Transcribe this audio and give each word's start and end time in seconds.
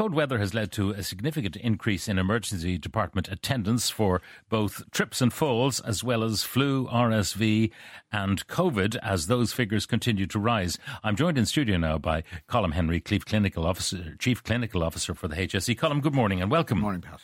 Cold 0.00 0.14
weather 0.14 0.38
has 0.38 0.54
led 0.54 0.72
to 0.72 0.92
a 0.92 1.02
significant 1.02 1.56
increase 1.56 2.08
in 2.08 2.18
emergency 2.18 2.78
department 2.78 3.28
attendance 3.28 3.90
for 3.90 4.22
both 4.48 4.90
trips 4.92 5.20
and 5.20 5.30
falls, 5.30 5.78
as 5.78 6.02
well 6.02 6.24
as 6.24 6.42
flu, 6.42 6.86
RSV, 6.86 7.70
and 8.10 8.46
COVID, 8.46 8.96
as 9.02 9.26
those 9.26 9.52
figures 9.52 9.84
continue 9.84 10.26
to 10.28 10.38
rise. 10.38 10.78
I'm 11.04 11.16
joined 11.16 11.36
in 11.36 11.44
studio 11.44 11.76
now 11.76 11.98
by 11.98 12.22
Colm 12.48 12.72
Henry, 12.72 12.98
Chief 12.98 13.26
Clinical 13.26 13.66
Officer, 13.66 14.16
Chief 14.18 14.42
Clinical 14.42 14.82
Officer 14.82 15.12
for 15.12 15.28
the 15.28 15.36
HSE. 15.36 15.76
Colm, 15.76 16.00
good 16.00 16.14
morning 16.14 16.40
and 16.40 16.50
welcome. 16.50 16.78
Good 16.78 16.82
morning, 16.82 17.02
Pat. 17.02 17.20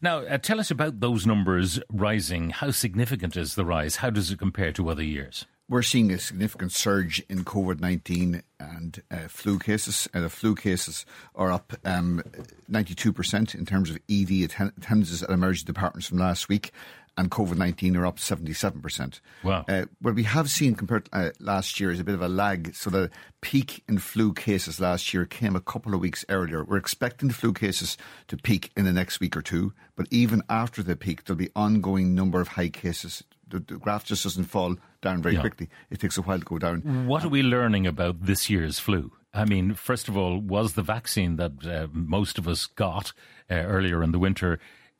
Now, 0.00 0.18
uh, 0.18 0.38
tell 0.38 0.60
us 0.60 0.70
about 0.70 1.00
those 1.00 1.26
numbers 1.26 1.80
rising. 1.92 2.50
How 2.50 2.70
significant 2.70 3.36
is 3.36 3.56
the 3.56 3.64
rise? 3.64 3.96
How 3.96 4.10
does 4.10 4.30
it 4.30 4.38
compare 4.38 4.70
to 4.74 4.88
other 4.88 5.02
years? 5.02 5.46
We're 5.70 5.82
seeing 5.82 6.10
a 6.10 6.18
significant 6.18 6.72
surge 6.72 7.22
in 7.28 7.44
COVID 7.44 7.78
19 7.78 8.42
and 8.58 9.02
uh, 9.08 9.28
flu 9.28 9.56
cases. 9.60 10.08
Uh, 10.12 10.22
the 10.22 10.28
flu 10.28 10.56
cases 10.56 11.06
are 11.36 11.52
up 11.52 11.74
um, 11.84 12.24
92% 12.68 13.54
in 13.54 13.66
terms 13.66 13.88
of 13.88 13.98
ED 14.10 14.42
atten- 14.42 14.72
attendances 14.76 15.22
at 15.22 15.30
emergency 15.30 15.66
departments 15.66 16.08
from 16.08 16.18
last 16.18 16.48
week, 16.48 16.72
and 17.16 17.30
COVID 17.30 17.56
19 17.56 17.96
are 17.96 18.04
up 18.04 18.16
77%. 18.16 19.20
Wow. 19.44 19.64
Uh, 19.68 19.84
what 20.02 20.16
we 20.16 20.24
have 20.24 20.50
seen 20.50 20.74
compared 20.74 21.04
to 21.04 21.16
uh, 21.16 21.30
last 21.38 21.78
year 21.78 21.92
is 21.92 22.00
a 22.00 22.04
bit 22.04 22.16
of 22.16 22.22
a 22.22 22.28
lag. 22.28 22.74
So 22.74 22.90
the 22.90 23.08
peak 23.40 23.84
in 23.88 23.98
flu 23.98 24.32
cases 24.32 24.80
last 24.80 25.14
year 25.14 25.24
came 25.24 25.54
a 25.54 25.60
couple 25.60 25.94
of 25.94 26.00
weeks 26.00 26.24
earlier. 26.28 26.64
We're 26.64 26.78
expecting 26.78 27.28
the 27.28 27.34
flu 27.34 27.52
cases 27.52 27.96
to 28.26 28.36
peak 28.36 28.72
in 28.76 28.86
the 28.86 28.92
next 28.92 29.20
week 29.20 29.36
or 29.36 29.42
two, 29.42 29.72
but 29.94 30.08
even 30.10 30.42
after 30.50 30.82
the 30.82 30.96
peak, 30.96 31.26
there'll 31.26 31.38
be 31.38 31.50
ongoing 31.54 32.12
number 32.12 32.40
of 32.40 32.48
high 32.48 32.70
cases. 32.70 33.22
The, 33.50 33.58
the 33.60 33.78
graph 33.78 34.04
just 34.04 34.22
doesn't 34.22 34.44
fall 34.44 34.76
down 35.02 35.22
very 35.22 35.34
Yeah. 35.34 35.40
quickly. 35.42 35.68
It 35.90 36.00
takes 36.00 36.16
a 36.18 36.22
while 36.22 36.38
to 36.38 36.44
go 36.44 36.58
down. 36.58 37.06
What 37.06 37.24
are 37.24 37.28
we 37.28 37.42
learning 37.42 37.86
about 37.86 38.22
this 38.26 38.48
year's 38.48 38.78
flu? 38.78 39.12
I 39.34 39.44
mean, 39.44 39.74
first 39.74 40.08
of 40.08 40.16
all, 40.16 40.38
was 40.38 40.72
the 40.74 40.82
vaccine 40.82 41.36
that 41.36 41.64
uh, 41.66 41.86
most 41.92 42.38
of 42.38 42.48
us 42.48 42.66
got 42.66 43.12
uh, 43.50 43.54
earlier 43.54 44.02
in 44.02 44.10
the 44.12 44.18
winter, 44.18 44.58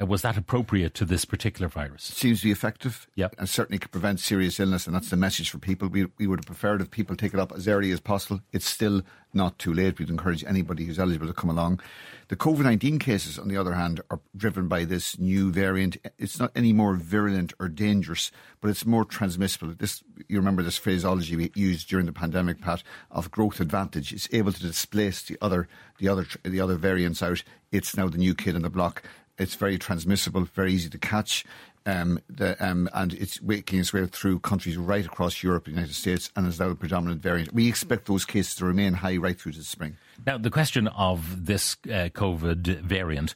was 0.08 0.22
that 0.22 0.36
appropriate 0.36 0.94
to 0.94 1.04
this 1.04 1.24
particular 1.24 1.68
virus? 1.68 2.04
seems 2.04 2.40
to 2.40 2.46
be 2.46 2.52
effective. 2.52 3.06
Yeah. 3.14 3.28
and 3.38 3.48
certainly 3.48 3.78
can 3.78 3.90
prevent 3.90 4.20
serious 4.20 4.58
illness 4.58 4.86
and 4.86 4.94
that's 4.94 5.10
the 5.10 5.16
message 5.16 5.50
for 5.50 5.58
people. 5.58 5.88
We, 5.88 6.06
we 6.18 6.26
would 6.26 6.40
have 6.40 6.46
preferred 6.46 6.80
if 6.80 6.90
people 6.90 7.16
take 7.16 7.34
it 7.34 7.40
up 7.40 7.52
as 7.52 7.68
early 7.68 7.90
as 7.92 8.00
possible. 8.00 8.40
It's 8.52 8.68
still 8.68 9.02
not 9.32 9.58
too 9.58 9.72
late. 9.72 9.98
We'd 9.98 10.10
encourage 10.10 10.44
anybody 10.44 10.84
who's 10.84 10.98
eligible 10.98 11.26
to 11.26 11.32
come 11.32 11.50
along. 11.50 11.80
The 12.28 12.36
COVID-19 12.36 12.98
cases 13.00 13.38
on 13.38 13.48
the 13.48 13.56
other 13.56 13.74
hand 13.74 14.00
are 14.10 14.20
driven 14.36 14.68
by 14.68 14.84
this 14.84 15.18
new 15.18 15.52
variant. 15.52 15.98
It's 16.18 16.38
not 16.38 16.52
any 16.54 16.72
more 16.72 16.94
virulent 16.94 17.52
or 17.60 17.68
dangerous 17.68 18.30
but 18.60 18.68
it's 18.68 18.84
more 18.84 19.04
transmissible. 19.04 19.74
This 19.76 20.02
you 20.28 20.38
remember 20.38 20.62
this 20.62 20.76
phraseology 20.76 21.36
we 21.36 21.50
used 21.54 21.88
during 21.88 22.06
the 22.06 22.12
pandemic 22.12 22.60
Pat 22.60 22.82
of 23.10 23.30
growth 23.30 23.60
advantage. 23.60 24.12
It's 24.12 24.28
able 24.32 24.52
to 24.52 24.60
displace 24.60 25.22
the 25.22 25.38
other 25.40 25.68
the 25.98 26.08
other 26.08 26.26
the 26.44 26.60
other 26.60 26.76
variants 26.76 27.22
out. 27.22 27.42
It's 27.72 27.96
now 27.96 28.08
the 28.08 28.18
new 28.18 28.34
kid 28.34 28.56
on 28.56 28.62
the 28.62 28.70
block 28.70 29.02
it's 29.40 29.54
very 29.54 29.78
transmissible, 29.78 30.44
very 30.44 30.72
easy 30.72 30.90
to 30.90 30.98
catch, 30.98 31.44
um, 31.86 32.20
the, 32.28 32.62
um, 32.64 32.88
and 32.92 33.14
it's 33.14 33.40
making 33.40 33.80
its 33.80 33.92
way 33.92 34.06
through 34.06 34.38
countries 34.40 34.76
right 34.76 35.04
across 35.04 35.42
Europe 35.42 35.66
and 35.66 35.74
the 35.74 35.80
United 35.80 35.94
States, 35.94 36.30
and 36.36 36.46
is 36.46 36.60
now 36.60 36.68
the 36.68 36.74
predominant 36.74 37.22
variant. 37.22 37.52
We 37.54 37.68
expect 37.68 38.06
those 38.06 38.24
cases 38.24 38.54
to 38.56 38.66
remain 38.66 38.92
high 38.94 39.16
right 39.16 39.38
through 39.38 39.52
to 39.52 39.58
the 39.58 39.64
spring. 39.64 39.96
Now, 40.26 40.36
the 40.36 40.50
question 40.50 40.88
of 40.88 41.46
this 41.46 41.76
uh, 41.86 42.10
COVID 42.12 42.82
variant, 42.82 43.34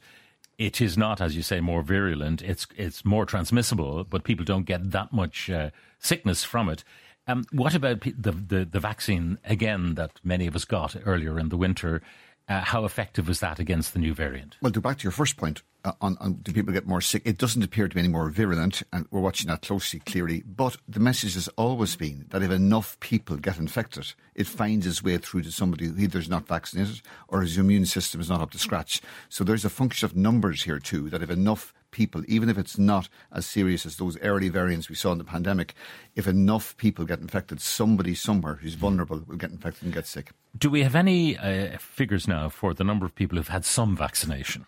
it 0.57 0.79
is 0.79 0.97
not, 0.97 1.19
as 1.19 1.35
you 1.35 1.41
say, 1.41 1.59
more 1.59 1.81
virulent. 1.81 2.41
It's 2.41 2.67
it's 2.77 3.03
more 3.03 3.25
transmissible, 3.25 4.03
but 4.03 4.23
people 4.23 4.45
don't 4.45 4.65
get 4.65 4.91
that 4.91 5.11
much 5.11 5.49
uh, 5.49 5.71
sickness 5.99 6.43
from 6.43 6.69
it. 6.69 6.83
Um, 7.27 7.45
what 7.51 7.73
about 7.73 8.01
the, 8.01 8.31
the 8.31 8.65
the 8.65 8.79
vaccine 8.79 9.39
again 9.43 9.95
that 9.95 10.11
many 10.23 10.45
of 10.45 10.55
us 10.55 10.65
got 10.65 10.95
earlier 11.05 11.39
in 11.39 11.49
the 11.49 11.57
winter? 11.57 12.01
Uh, 12.47 12.61
how 12.61 12.85
effective 12.85 13.27
was 13.27 13.39
that 13.39 13.59
against 13.59 13.93
the 13.93 13.99
new 13.99 14.13
variant? 14.13 14.55
Well, 14.61 14.71
to 14.71 14.79
back 14.81 14.99
to 14.99 15.03
your 15.03 15.11
first 15.11 15.35
point 15.35 15.63
uh, 15.83 15.93
on, 15.99 16.15
on 16.19 16.33
do 16.35 16.53
people 16.53 16.73
get 16.73 16.87
more 16.87 17.01
sick? 17.01 17.23
It 17.25 17.39
doesn't 17.39 17.63
appear 17.63 17.87
to 17.87 17.95
be 17.95 17.99
any 17.99 18.07
more 18.07 18.29
virulent, 18.29 18.83
and 18.93 19.07
we're 19.09 19.19
watching 19.21 19.47
that 19.47 19.63
closely, 19.63 19.99
clearly. 19.99 20.43
But 20.45 20.77
the 20.87 20.99
message 20.99 21.33
has 21.33 21.47
always 21.57 21.95
been 21.95 22.25
that 22.29 22.43
if 22.43 22.51
enough 22.51 22.99
people 22.99 23.37
get 23.37 23.57
infected, 23.57 24.13
it 24.35 24.45
finds 24.45 24.85
its 24.85 25.03
way 25.03 25.17
through 25.17 25.41
to 25.43 25.51
somebody 25.51 25.87
who 25.87 25.97
either 25.97 26.19
is 26.19 26.29
not 26.29 26.47
vaccinated 26.47 27.01
or 27.27 27.41
his 27.41 27.57
immune 27.57 27.87
system 27.87 28.21
is 28.21 28.29
not 28.29 28.41
up 28.41 28.51
to 28.51 28.59
scratch. 28.59 29.01
So 29.27 29.43
there's 29.43 29.65
a 29.65 29.69
function 29.69 30.05
of 30.05 30.15
numbers 30.15 30.63
here 30.63 30.79
too. 30.79 31.09
That 31.09 31.23
if 31.23 31.31
enough 31.31 31.73
people, 31.95 32.21
even 32.27 32.49
if 32.49 32.57
it's 32.57 32.77
not 32.77 33.07
as 33.31 33.45
serious 33.45 33.85
as 33.85 33.95
those 33.95 34.19
early 34.19 34.49
variants 34.49 34.89
we 34.89 34.95
saw 34.95 35.13
in 35.13 35.17
the 35.17 35.23
pandemic, 35.23 35.73
if 36.15 36.27
enough 36.27 36.75
people 36.75 37.05
get 37.05 37.19
infected, 37.19 37.61
somebody 37.61 38.13
somewhere 38.13 38.55
who's 38.55 38.75
vulnerable 38.75 39.23
will 39.25 39.37
get 39.37 39.51
infected 39.51 39.83
and 39.83 39.93
get 39.93 40.05
sick. 40.05 40.31
Do 40.57 40.69
we 40.69 40.83
have 40.83 40.95
any 40.95 41.37
uh, 41.37 41.77
figures 41.79 42.27
now 42.27 42.49
for 42.49 42.73
the 42.73 42.83
number 42.83 43.05
of 43.05 43.15
people 43.15 43.37
who've 43.37 43.47
had 43.47 43.65
some 43.65 43.95
vaccination? 43.95 44.65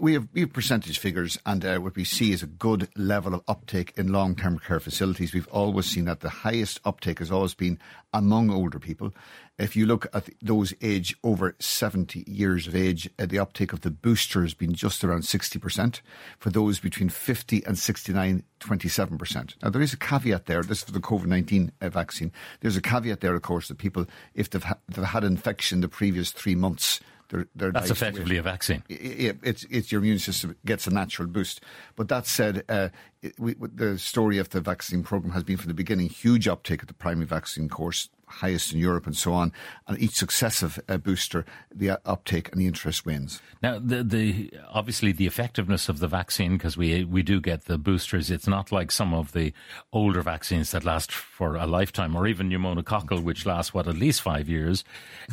We 0.00 0.12
have 0.12 0.28
we 0.34 0.42
have 0.42 0.52
percentage 0.52 0.98
figures, 0.98 1.38
and 1.46 1.64
uh, 1.64 1.78
what 1.78 1.96
we 1.96 2.04
see 2.04 2.32
is 2.32 2.42
a 2.42 2.46
good 2.46 2.88
level 2.94 3.32
of 3.34 3.42
uptake 3.48 3.94
in 3.96 4.12
long 4.12 4.36
term 4.36 4.58
care 4.58 4.80
facilities. 4.80 5.32
We've 5.32 5.48
always 5.48 5.86
seen 5.86 6.04
that 6.04 6.20
the 6.20 6.28
highest 6.28 6.80
uptake 6.84 7.20
has 7.20 7.30
always 7.30 7.54
been 7.54 7.78
among 8.12 8.50
older 8.50 8.78
people. 8.78 9.14
If 9.58 9.74
you 9.74 9.86
look 9.86 10.06
at 10.14 10.28
those 10.40 10.72
age 10.82 11.16
over 11.24 11.56
70 11.58 12.24
years 12.28 12.68
of 12.68 12.76
age, 12.76 13.10
uh, 13.18 13.26
the 13.26 13.38
uptake 13.40 13.72
of 13.72 13.80
the 13.80 13.90
booster 13.90 14.42
has 14.42 14.54
been 14.54 14.72
just 14.72 15.02
around 15.02 15.22
60%. 15.22 16.00
For 16.38 16.50
those 16.50 16.78
between 16.78 17.08
50 17.08 17.64
and 17.66 17.76
69, 17.76 18.44
27%. 18.60 19.54
Now, 19.62 19.70
there 19.70 19.82
is 19.82 19.92
a 19.92 19.96
caveat 19.96 20.46
there. 20.46 20.62
This 20.62 20.78
is 20.78 20.84
for 20.84 20.92
the 20.92 21.00
COVID 21.00 21.26
19 21.26 21.72
uh, 21.80 21.88
vaccine. 21.88 22.30
There's 22.60 22.76
a 22.76 22.82
caveat 22.82 23.20
there, 23.20 23.34
of 23.34 23.42
course, 23.42 23.68
that 23.68 23.78
people, 23.78 24.06
if 24.34 24.50
they've, 24.50 24.62
ha- 24.62 24.78
they've 24.88 25.04
had 25.04 25.24
infection 25.24 25.80
the 25.80 25.88
previous 25.88 26.30
three 26.30 26.54
months, 26.54 27.00
they're, 27.28 27.46
they're 27.54 27.72
That's 27.72 27.88
nice 27.90 27.98
effectively 27.98 28.36
with- 28.36 28.46
a 28.46 28.50
vaccine. 28.50 28.82
it's 28.88 29.64
it's 29.70 29.92
your 29.92 30.00
immune 30.00 30.18
system 30.18 30.56
gets 30.64 30.86
a 30.86 30.90
natural 30.90 31.28
boost. 31.28 31.60
But 31.96 32.08
that 32.08 32.26
said, 32.26 32.64
uh, 32.68 32.88
it, 33.22 33.34
we, 33.38 33.54
the 33.54 33.98
story 33.98 34.38
of 34.38 34.50
the 34.50 34.60
vaccine 34.60 35.02
program 35.02 35.32
has 35.32 35.42
been 35.44 35.56
from 35.56 35.68
the 35.68 35.74
beginning 35.74 36.08
huge 36.08 36.48
uptake 36.48 36.82
of 36.82 36.88
the 36.88 36.94
primary 36.94 37.26
vaccine 37.26 37.68
course, 37.68 38.08
highest 38.28 38.72
in 38.72 38.78
Europe, 38.78 39.06
and 39.06 39.16
so 39.16 39.32
on. 39.32 39.52
And 39.86 39.98
each 39.98 40.16
successive 40.16 40.78
uh, 40.88 40.96
booster, 40.98 41.44
the 41.74 41.90
uh, 41.90 41.96
uptake 42.04 42.50
and 42.50 42.60
the 42.60 42.66
interest 42.66 43.04
wins. 43.04 43.40
Now, 43.62 43.78
the, 43.78 44.02
the 44.02 44.52
obviously 44.68 45.12
the 45.12 45.26
effectiveness 45.26 45.88
of 45.88 45.98
the 45.98 46.08
vaccine, 46.08 46.56
because 46.56 46.76
we 46.76 47.04
we 47.04 47.22
do 47.22 47.40
get 47.40 47.64
the 47.64 47.78
boosters. 47.78 48.30
It's 48.30 48.46
not 48.46 48.72
like 48.72 48.90
some 48.90 49.14
of 49.14 49.32
the 49.32 49.52
older 49.92 50.22
vaccines 50.22 50.70
that 50.70 50.84
last 50.84 51.12
for 51.12 51.56
a 51.56 51.66
lifetime, 51.66 52.16
or 52.16 52.26
even 52.26 52.48
pneumococcal, 52.48 53.22
which 53.22 53.46
lasts 53.46 53.74
what 53.74 53.88
at 53.88 53.96
least 53.96 54.22
five 54.22 54.48
years. 54.48 54.84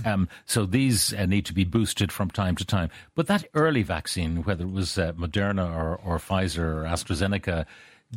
Um, 0.06 0.28
so 0.46 0.66
these 0.66 1.14
uh, 1.14 1.26
need 1.26 1.46
to 1.46 1.54
be 1.54 1.64
boosted 1.64 2.12
from 2.12 2.30
time 2.30 2.56
to 2.56 2.66
time. 2.66 2.90
But 3.16 3.28
that 3.28 3.46
early 3.54 3.84
vaccine, 3.84 4.44
whether 4.44 4.64
it 4.64 4.72
was 4.72 4.98
uh, 4.98 5.14
Moderna 5.14 5.74
or, 5.74 5.96
or 5.96 6.18
Pfizer 6.18 6.60
or 6.60 6.84
AstraZeneca, 6.84 7.66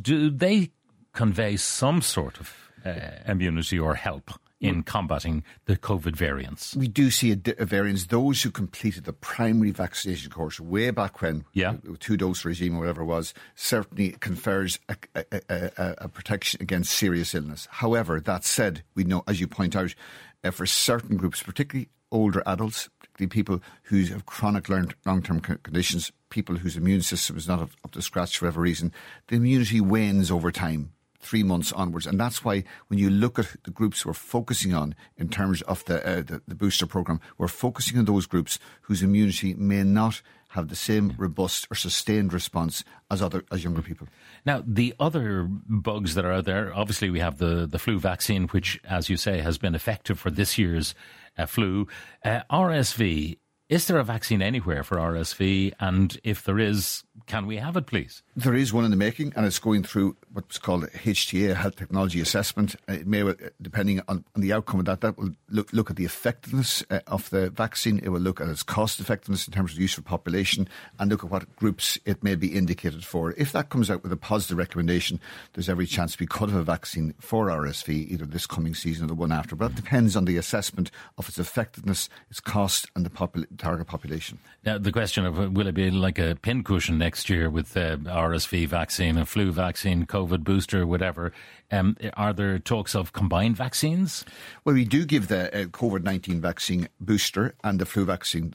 do 0.01 0.29
they 0.29 0.71
convey 1.13 1.57
some 1.57 2.01
sort 2.01 2.39
of 2.39 2.53
uh, 2.85 2.91
immunity 3.27 3.77
or 3.77 3.95
help 3.95 4.31
in 4.61 4.83
combating 4.83 5.43
the 5.65 5.77
COVID 5.77 6.15
variants? 6.15 6.75
We 6.75 6.87
do 6.87 7.09
see 7.11 7.31
a, 7.31 7.35
di- 7.35 7.53
a 7.57 7.65
variance. 7.65 8.07
Those 8.07 8.41
who 8.43 8.51
completed 8.51 9.05
the 9.05 9.13
primary 9.13 9.71
vaccination 9.71 10.31
course 10.31 10.59
way 10.59 10.91
back 10.91 11.21
when, 11.21 11.45
Yeah. 11.53 11.75
two 11.99 12.17
dose 12.17 12.43
regime 12.45 12.75
or 12.75 12.79
whatever 12.81 13.01
it 13.01 13.05
was, 13.05 13.33
certainly 13.55 14.11
confers 14.19 14.79
a, 14.89 14.97
a, 15.15 15.23
a, 15.31 15.41
a, 15.77 15.95
a 15.99 16.07
protection 16.09 16.61
against 16.61 16.91
serious 16.93 17.33
illness. 17.33 17.67
However, 17.71 18.19
that 18.19 18.43
said, 18.43 18.83
we 18.95 19.03
know, 19.03 19.23
as 19.27 19.39
you 19.39 19.47
point 19.47 19.75
out, 19.75 19.95
uh, 20.43 20.51
for 20.51 20.65
certain 20.65 21.17
groups, 21.17 21.41
particularly 21.43 21.89
older 22.11 22.41
adults, 22.45 22.89
particularly 22.99 23.29
people 23.29 23.61
who 23.83 24.03
have 24.05 24.25
chronic 24.25 24.67
long 24.69 25.21
term 25.21 25.39
conditions, 25.39 26.11
people 26.29 26.55
whose 26.57 26.75
immune 26.77 27.01
system 27.01 27.37
is 27.37 27.47
not 27.47 27.59
up, 27.59 27.69
up 27.85 27.91
to 27.91 28.01
scratch 28.01 28.37
for 28.37 28.45
whatever 28.45 28.61
reason, 28.61 28.91
the 29.27 29.35
immunity 29.35 29.79
wanes 29.81 30.31
over 30.31 30.51
time 30.51 30.91
three 31.19 31.43
months 31.43 31.71
onwards. 31.73 32.07
And 32.07 32.19
that's 32.19 32.43
why 32.43 32.63
when 32.87 32.99
you 32.99 33.09
look 33.09 33.37
at 33.39 33.55
the 33.63 33.71
groups 33.71 34.05
we're 34.05 34.13
focusing 34.13 34.73
on 34.73 34.95
in 35.17 35.29
terms 35.29 35.61
of 35.63 35.83
the, 35.85 36.05
uh, 36.05 36.21
the, 36.21 36.41
the 36.47 36.55
booster 36.55 36.87
program, 36.87 37.19
we're 37.37 37.47
focusing 37.47 37.97
on 37.97 38.05
those 38.05 38.25
groups 38.25 38.59
whose 38.83 39.03
immunity 39.03 39.53
may 39.53 39.83
not 39.83 40.21
have 40.49 40.67
the 40.67 40.75
same 40.75 41.13
robust 41.17 41.67
or 41.69 41.75
sustained 41.75 42.33
response 42.33 42.83
as 43.11 43.21
other 43.21 43.43
as 43.51 43.63
younger 43.63 43.81
people. 43.81 44.07
Now, 44.45 44.63
the 44.65 44.95
other 44.99 45.47
bugs 45.47 46.15
that 46.15 46.25
are 46.25 46.33
out 46.33 46.45
there, 46.45 46.73
obviously, 46.73 47.09
we 47.09 47.19
have 47.19 47.37
the, 47.37 47.67
the 47.67 47.77
flu 47.77 47.99
vaccine, 47.99 48.47
which, 48.47 48.79
as 48.83 49.09
you 49.09 49.17
say, 49.17 49.41
has 49.41 49.57
been 49.57 49.75
effective 49.75 50.19
for 50.19 50.31
this 50.31 50.57
year's 50.57 50.95
uh, 51.37 51.45
flu. 51.45 51.87
Uh, 52.25 52.41
RSV, 52.51 53.37
is 53.69 53.85
there 53.85 53.99
a 53.99 54.03
vaccine 54.03 54.41
anywhere 54.41 54.83
for 54.83 54.97
RSV? 54.97 55.73
And 55.79 56.19
if 56.23 56.43
there 56.43 56.57
is, 56.57 57.03
can 57.27 57.45
we 57.45 57.57
have 57.57 57.77
it, 57.77 57.85
please? 57.85 58.23
There 58.35 58.55
is 58.55 58.73
one 58.73 58.85
in 58.85 58.91
the 58.91 58.97
making, 58.97 59.33
and 59.35 59.45
it's 59.45 59.59
going 59.59 59.83
through 59.83 60.17
what's 60.33 60.57
called 60.57 60.83
HTA, 60.83 61.55
Health 61.55 61.75
Technology 61.75 62.21
Assessment. 62.21 62.75
Uh, 62.87 62.93
it 62.93 63.07
may, 63.07 63.33
depending 63.61 64.01
on, 64.07 64.23
on, 64.35 64.41
the 64.41 64.53
outcome 64.53 64.79
of 64.79 64.85
that, 64.85 65.01
that 65.01 65.17
will 65.17 65.31
look, 65.49 65.71
look 65.73 65.89
at 65.89 65.95
the 65.95 66.05
effectiveness 66.05 66.83
uh, 66.89 66.99
of 67.07 67.29
the 67.29 67.49
vaccine. 67.49 67.99
It 68.03 68.09
will 68.09 68.19
look 68.19 68.39
at 68.39 68.47
its 68.47 68.63
cost 68.63 68.99
effectiveness 68.99 69.47
in 69.47 69.53
terms 69.53 69.73
of 69.73 69.79
use 69.79 69.93
for 69.93 70.01
population 70.01 70.67
and 70.99 71.09
look 71.09 71.23
at 71.23 71.29
what 71.29 71.55
groups 71.55 71.97
it 72.05 72.23
may 72.23 72.35
be 72.35 72.55
indicated 72.55 73.03
for. 73.03 73.31
If 73.33 73.51
that 73.53 73.69
comes 73.69 73.89
out 73.89 74.03
with 74.03 74.11
a 74.11 74.17
positive 74.17 74.57
recommendation, 74.57 75.19
there's 75.53 75.69
every 75.69 75.85
chance 75.85 76.19
we 76.19 76.27
could 76.27 76.49
have 76.49 76.59
a 76.59 76.63
vaccine 76.63 77.13
for 77.19 77.47
RSV 77.47 77.89
either 77.89 78.25
this 78.25 78.45
coming 78.45 78.75
season 78.75 79.05
or 79.05 79.07
the 79.07 79.15
one 79.15 79.31
after. 79.31 79.55
But 79.55 79.69
that 79.69 79.75
depends 79.75 80.15
on 80.15 80.25
the 80.25 80.37
assessment 80.37 80.91
of 81.17 81.27
its 81.27 81.39
effectiveness, 81.39 82.09
its 82.29 82.39
cost, 82.39 82.87
and 82.95 83.05
the 83.05 83.09
popul- 83.09 83.45
target 83.57 83.87
population. 83.87 84.39
Now, 84.65 84.77
the 84.77 84.91
question 84.91 85.25
of 85.25 85.53
will 85.53 85.67
it 85.67 85.75
be 85.75 85.89
like 85.89 86.19
a 86.19 86.35
pincushion 86.35 86.97
next 86.97 87.29
year 87.29 87.49
with 87.49 87.75
uh, 87.75 87.97
RSV 87.97 88.67
vaccine, 88.67 89.17
a 89.17 89.25
flu 89.25 89.51
vaccine, 89.51 90.05
COVID 90.05 90.18
booster, 90.25 90.85
whatever? 90.85 91.31
Um, 91.71 91.95
are 92.15 92.33
there 92.33 92.59
talks 92.59 92.95
of 92.95 93.13
combined 93.13 93.57
vaccines? 93.57 94.25
Well, 94.65 94.75
we 94.75 94.85
do 94.85 95.05
give 95.05 95.27
the 95.27 95.47
uh, 95.53 95.65
COVID 95.65 96.03
19 96.03 96.41
vaccine 96.41 96.89
booster 96.99 97.55
and 97.63 97.79
the 97.79 97.85
flu 97.85 98.05
vaccine. 98.05 98.53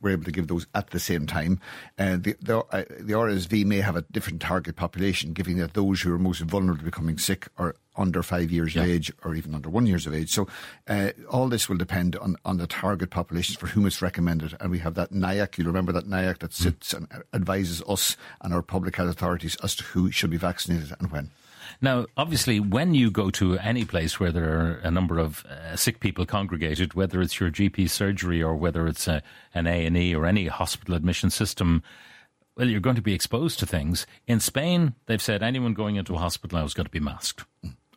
we're 0.00 0.10
able 0.10 0.24
to 0.24 0.32
give 0.32 0.48
those 0.48 0.66
at 0.74 0.90
the 0.90 1.00
same 1.00 1.26
time. 1.26 1.60
Uh, 1.98 2.16
the, 2.16 2.36
the, 2.40 2.58
uh, 2.58 2.84
the 3.00 3.14
RSV 3.14 3.64
may 3.64 3.80
have 3.80 3.96
a 3.96 4.02
different 4.02 4.40
target 4.40 4.76
population, 4.76 5.32
given 5.32 5.58
that 5.58 5.74
those 5.74 6.02
who 6.02 6.12
are 6.12 6.18
most 6.18 6.40
vulnerable 6.40 6.78
to 6.78 6.84
becoming 6.84 7.18
sick 7.18 7.48
are 7.58 7.76
under 7.96 8.22
five 8.22 8.50
years 8.50 8.74
yeah. 8.74 8.82
of 8.82 8.88
age 8.88 9.12
or 9.24 9.34
even 9.34 9.54
under 9.54 9.68
one 9.68 9.86
years 9.86 10.06
of 10.06 10.14
age. 10.14 10.30
So 10.30 10.46
uh, 10.88 11.10
all 11.30 11.48
this 11.48 11.68
will 11.68 11.76
depend 11.76 12.16
on, 12.16 12.36
on 12.44 12.58
the 12.58 12.66
target 12.66 13.10
populations 13.10 13.58
for 13.58 13.66
whom 13.68 13.86
it's 13.86 14.02
recommended. 14.02 14.56
And 14.60 14.70
we 14.70 14.80
have 14.80 14.94
that 14.94 15.12
NIAC, 15.12 15.58
you'll 15.58 15.68
remember 15.68 15.92
that 15.92 16.08
NIAC 16.08 16.38
that 16.38 16.50
mm. 16.50 16.54
sits 16.54 16.92
mm. 16.92 16.98
and 17.10 17.24
advises 17.32 17.82
us 17.88 18.16
and 18.40 18.52
our 18.52 18.62
public 18.62 18.96
health 18.96 19.10
authorities 19.10 19.56
as 19.62 19.74
to 19.76 19.84
who 19.84 20.10
should 20.10 20.30
be 20.30 20.36
vaccinated 20.36 20.92
and 20.98 21.10
when. 21.10 21.30
Now, 21.80 22.06
obviously, 22.16 22.60
when 22.60 22.94
you 22.94 23.10
go 23.10 23.30
to 23.30 23.58
any 23.58 23.84
place 23.84 24.20
where 24.20 24.32
there 24.32 24.58
are 24.58 24.80
a 24.82 24.90
number 24.90 25.18
of 25.18 25.44
uh, 25.46 25.76
sick 25.76 26.00
people 26.00 26.26
congregated, 26.26 26.94
whether 26.94 27.20
it's 27.20 27.40
your 27.40 27.50
GP 27.50 27.90
surgery 27.90 28.42
or 28.42 28.54
whether 28.54 28.86
it's 28.86 29.08
a, 29.08 29.22
an 29.54 29.66
A 29.66 29.86
and 29.86 29.96
E 29.96 30.14
or 30.14 30.26
any 30.26 30.46
hospital 30.46 30.94
admission 30.94 31.30
system, 31.30 31.82
well, 32.56 32.68
you're 32.68 32.80
going 32.80 32.96
to 32.96 33.02
be 33.02 33.14
exposed 33.14 33.58
to 33.58 33.66
things. 33.66 34.06
In 34.26 34.40
Spain, 34.40 34.94
they've 35.06 35.20
said 35.20 35.42
anyone 35.42 35.74
going 35.74 35.96
into 35.96 36.14
a 36.14 36.18
hospital 36.18 36.58
now 36.58 36.64
has 36.64 36.74
got 36.74 36.84
to 36.84 36.90
be 36.90 37.00
masked. 37.00 37.44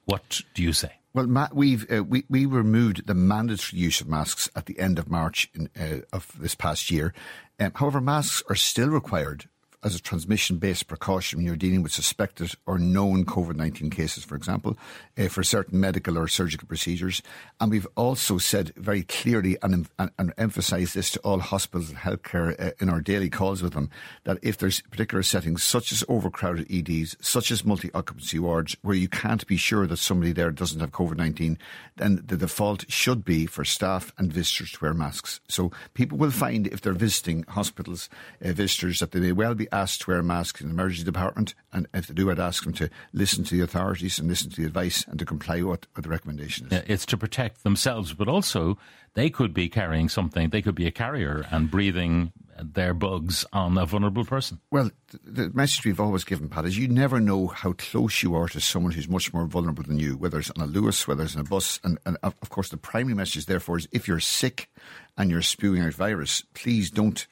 What 0.08 0.42
do 0.54 0.64
you 0.64 0.72
say? 0.72 0.94
Well, 1.14 1.28
Pat, 1.28 1.54
we've 1.54 1.86
uh, 1.92 2.02
we 2.02 2.24
we 2.30 2.46
removed 2.46 3.08
the 3.08 3.14
mandatory 3.14 3.82
use 3.82 4.00
of 4.00 4.08
masks 4.08 4.50
at 4.56 4.66
the 4.66 4.80
end 4.80 4.98
of 4.98 5.10
March 5.10 5.50
in, 5.54 5.70
uh, 5.78 6.06
of 6.14 6.32
this 6.40 6.56
past 6.56 6.90
year. 6.90 7.14
Um, 7.60 7.74
however, 7.76 8.00
masks 8.00 8.42
are 8.50 8.56
still 8.56 8.88
required 8.88 9.50
as 9.88 9.96
a 9.96 10.02
transmission 10.02 10.58
based 10.58 10.88
precaution 10.88 11.38
when 11.38 11.46
you're 11.46 11.56
dealing 11.56 11.82
with 11.82 11.94
suspected 11.94 12.54
or 12.66 12.78
known 12.78 13.26
COVID 13.26 13.56
19 13.56 13.90
cases, 13.90 14.24
for 14.26 14.36
example, 14.36 14.78
uh, 15.18 15.30
for 15.30 15.44
certain 15.44 15.80
medical 15.80 16.18
or 16.18 16.28
surgical 16.28 16.68
procedures. 16.68 17.22
And 17.62 17.72
we've 17.72 17.88
also 17.96 18.38
said 18.38 18.74
very 18.76 19.04
clearly 19.04 19.58
and, 19.64 19.88
and, 19.98 20.12
and 20.20 20.34
emphasised 20.38 20.94
this 20.94 21.10
to 21.12 21.20
all 21.22 21.40
hospitals 21.40 21.90
and 21.90 21.98
healthcare 21.98 22.60
uh, 22.62 22.72
in 22.80 22.90
our 22.90 23.00
daily 23.00 23.30
calls 23.30 23.64
with 23.64 23.74
them 23.74 23.90
that 24.26 24.38
if 24.42 24.58
there's 24.58 24.82
particular 24.82 25.24
settings, 25.24 25.64
such 25.64 25.94
as 25.94 26.04
overcrowded 26.10 26.68
EDs, 26.70 27.16
such 27.22 27.50
as 27.50 27.64
multi 27.64 27.90
occupancy 27.94 28.40
wards, 28.40 28.76
where 28.82 28.96
you 28.96 29.08
can't 29.08 29.48
be 29.48 29.58
sure 29.58 29.88
that 29.88 29.98
somebody 29.98 30.34
there 30.34 30.52
doesn't 30.52 30.82
have 30.82 30.92
COVID 30.92 31.16
19, 31.16 31.58
then 31.96 32.22
the 32.28 32.36
default 32.36 32.84
should 32.92 33.24
be 33.24 33.46
for 33.46 33.64
staff 33.64 34.12
and 34.18 34.34
visitors 34.34 34.74
to 34.74 34.80
wear 34.82 34.94
masks. 34.94 35.40
So 35.48 35.72
people 35.94 36.18
will 36.18 36.32
find 36.32 36.68
if 36.68 36.82
they're 36.82 36.92
visiting 36.92 37.44
hospitals, 37.44 38.10
uh, 38.44 38.52
visitors, 38.52 39.00
that 39.00 39.12
they 39.12 39.22
may 39.22 39.32
well 39.32 39.56
be 39.56 39.72
asked 39.82 40.02
to 40.02 40.12
wear 40.12 40.20
a 40.20 40.24
mask 40.24 40.62
in 40.62 40.68
the 40.68 40.74
emergency 40.74 41.04
department, 41.04 41.56
and 41.72 41.88
if 41.94 42.08
they 42.08 42.14
do, 42.14 42.30
I'd 42.30 42.40
ask 42.40 42.64
them 42.64 42.74
to 42.74 42.90
listen 43.14 43.44
to 43.46 43.56
the 43.56 43.64
authorities 43.64 44.20
and 44.20 44.28
listen 44.28 44.50
to 44.52 44.62
the 44.62 44.68
advice 44.68 45.06
and 45.08 45.18
to 45.20 45.26
comply 45.26 45.62
with 45.62 45.88
what 45.94 46.04
the 46.04 46.10
recommendation 46.10 46.68
is. 46.68 46.72
Yeah, 46.72 46.84
it's 46.88 47.06
to 47.08 47.18
protect 47.18 47.64
themselves, 47.64 48.14
but 48.14 48.28
also 48.28 48.78
they 49.14 49.30
could 49.30 49.54
be 49.54 49.70
carrying 49.70 50.10
something. 50.10 50.50
They 50.50 50.62
could 50.62 50.76
be 50.76 50.88
a 50.88 50.92
carrier 50.92 51.46
and 51.52 51.72
breathing 51.72 52.32
their 52.62 52.94
bugs 52.94 53.46
on 53.54 53.78
a 53.78 53.86
vulnerable 53.86 54.26
person. 54.26 54.60
Well, 54.72 54.90
the 55.24 55.50
message 55.54 55.86
we've 55.86 56.00
always 56.00 56.24
given, 56.24 56.50
Pat, 56.50 56.66
is 56.66 56.78
you 56.78 56.88
never 56.88 57.20
know 57.20 57.48
how 57.48 57.74
close 57.74 58.24
you 58.24 58.36
are 58.36 58.48
to 58.50 58.60
someone 58.60 58.94
who's 58.94 59.08
much 59.08 59.34
more 59.34 59.46
vulnerable 59.46 59.84
than 59.84 60.00
you, 60.00 60.18
whether 60.18 60.40
it's 60.40 60.52
on 60.52 60.64
a 60.64 60.68
Luas, 60.68 61.08
whether 61.08 61.24
it's 61.24 61.36
on 61.36 61.42
a 61.42 61.46
bus. 61.46 61.80
And, 61.84 62.00
and 62.06 62.18
of 62.24 62.50
course, 62.50 62.70
the 62.70 62.78
primary 62.78 63.16
message, 63.16 63.46
therefore, 63.46 63.78
is 63.78 63.88
if 63.92 64.08
you're 64.08 64.20
sick 64.20 64.72
and 65.18 65.30
you're 65.30 65.42
spewing 65.42 65.84
out 65.84 65.94
virus, 65.94 66.44
please 66.54 66.90
don't 66.90 67.28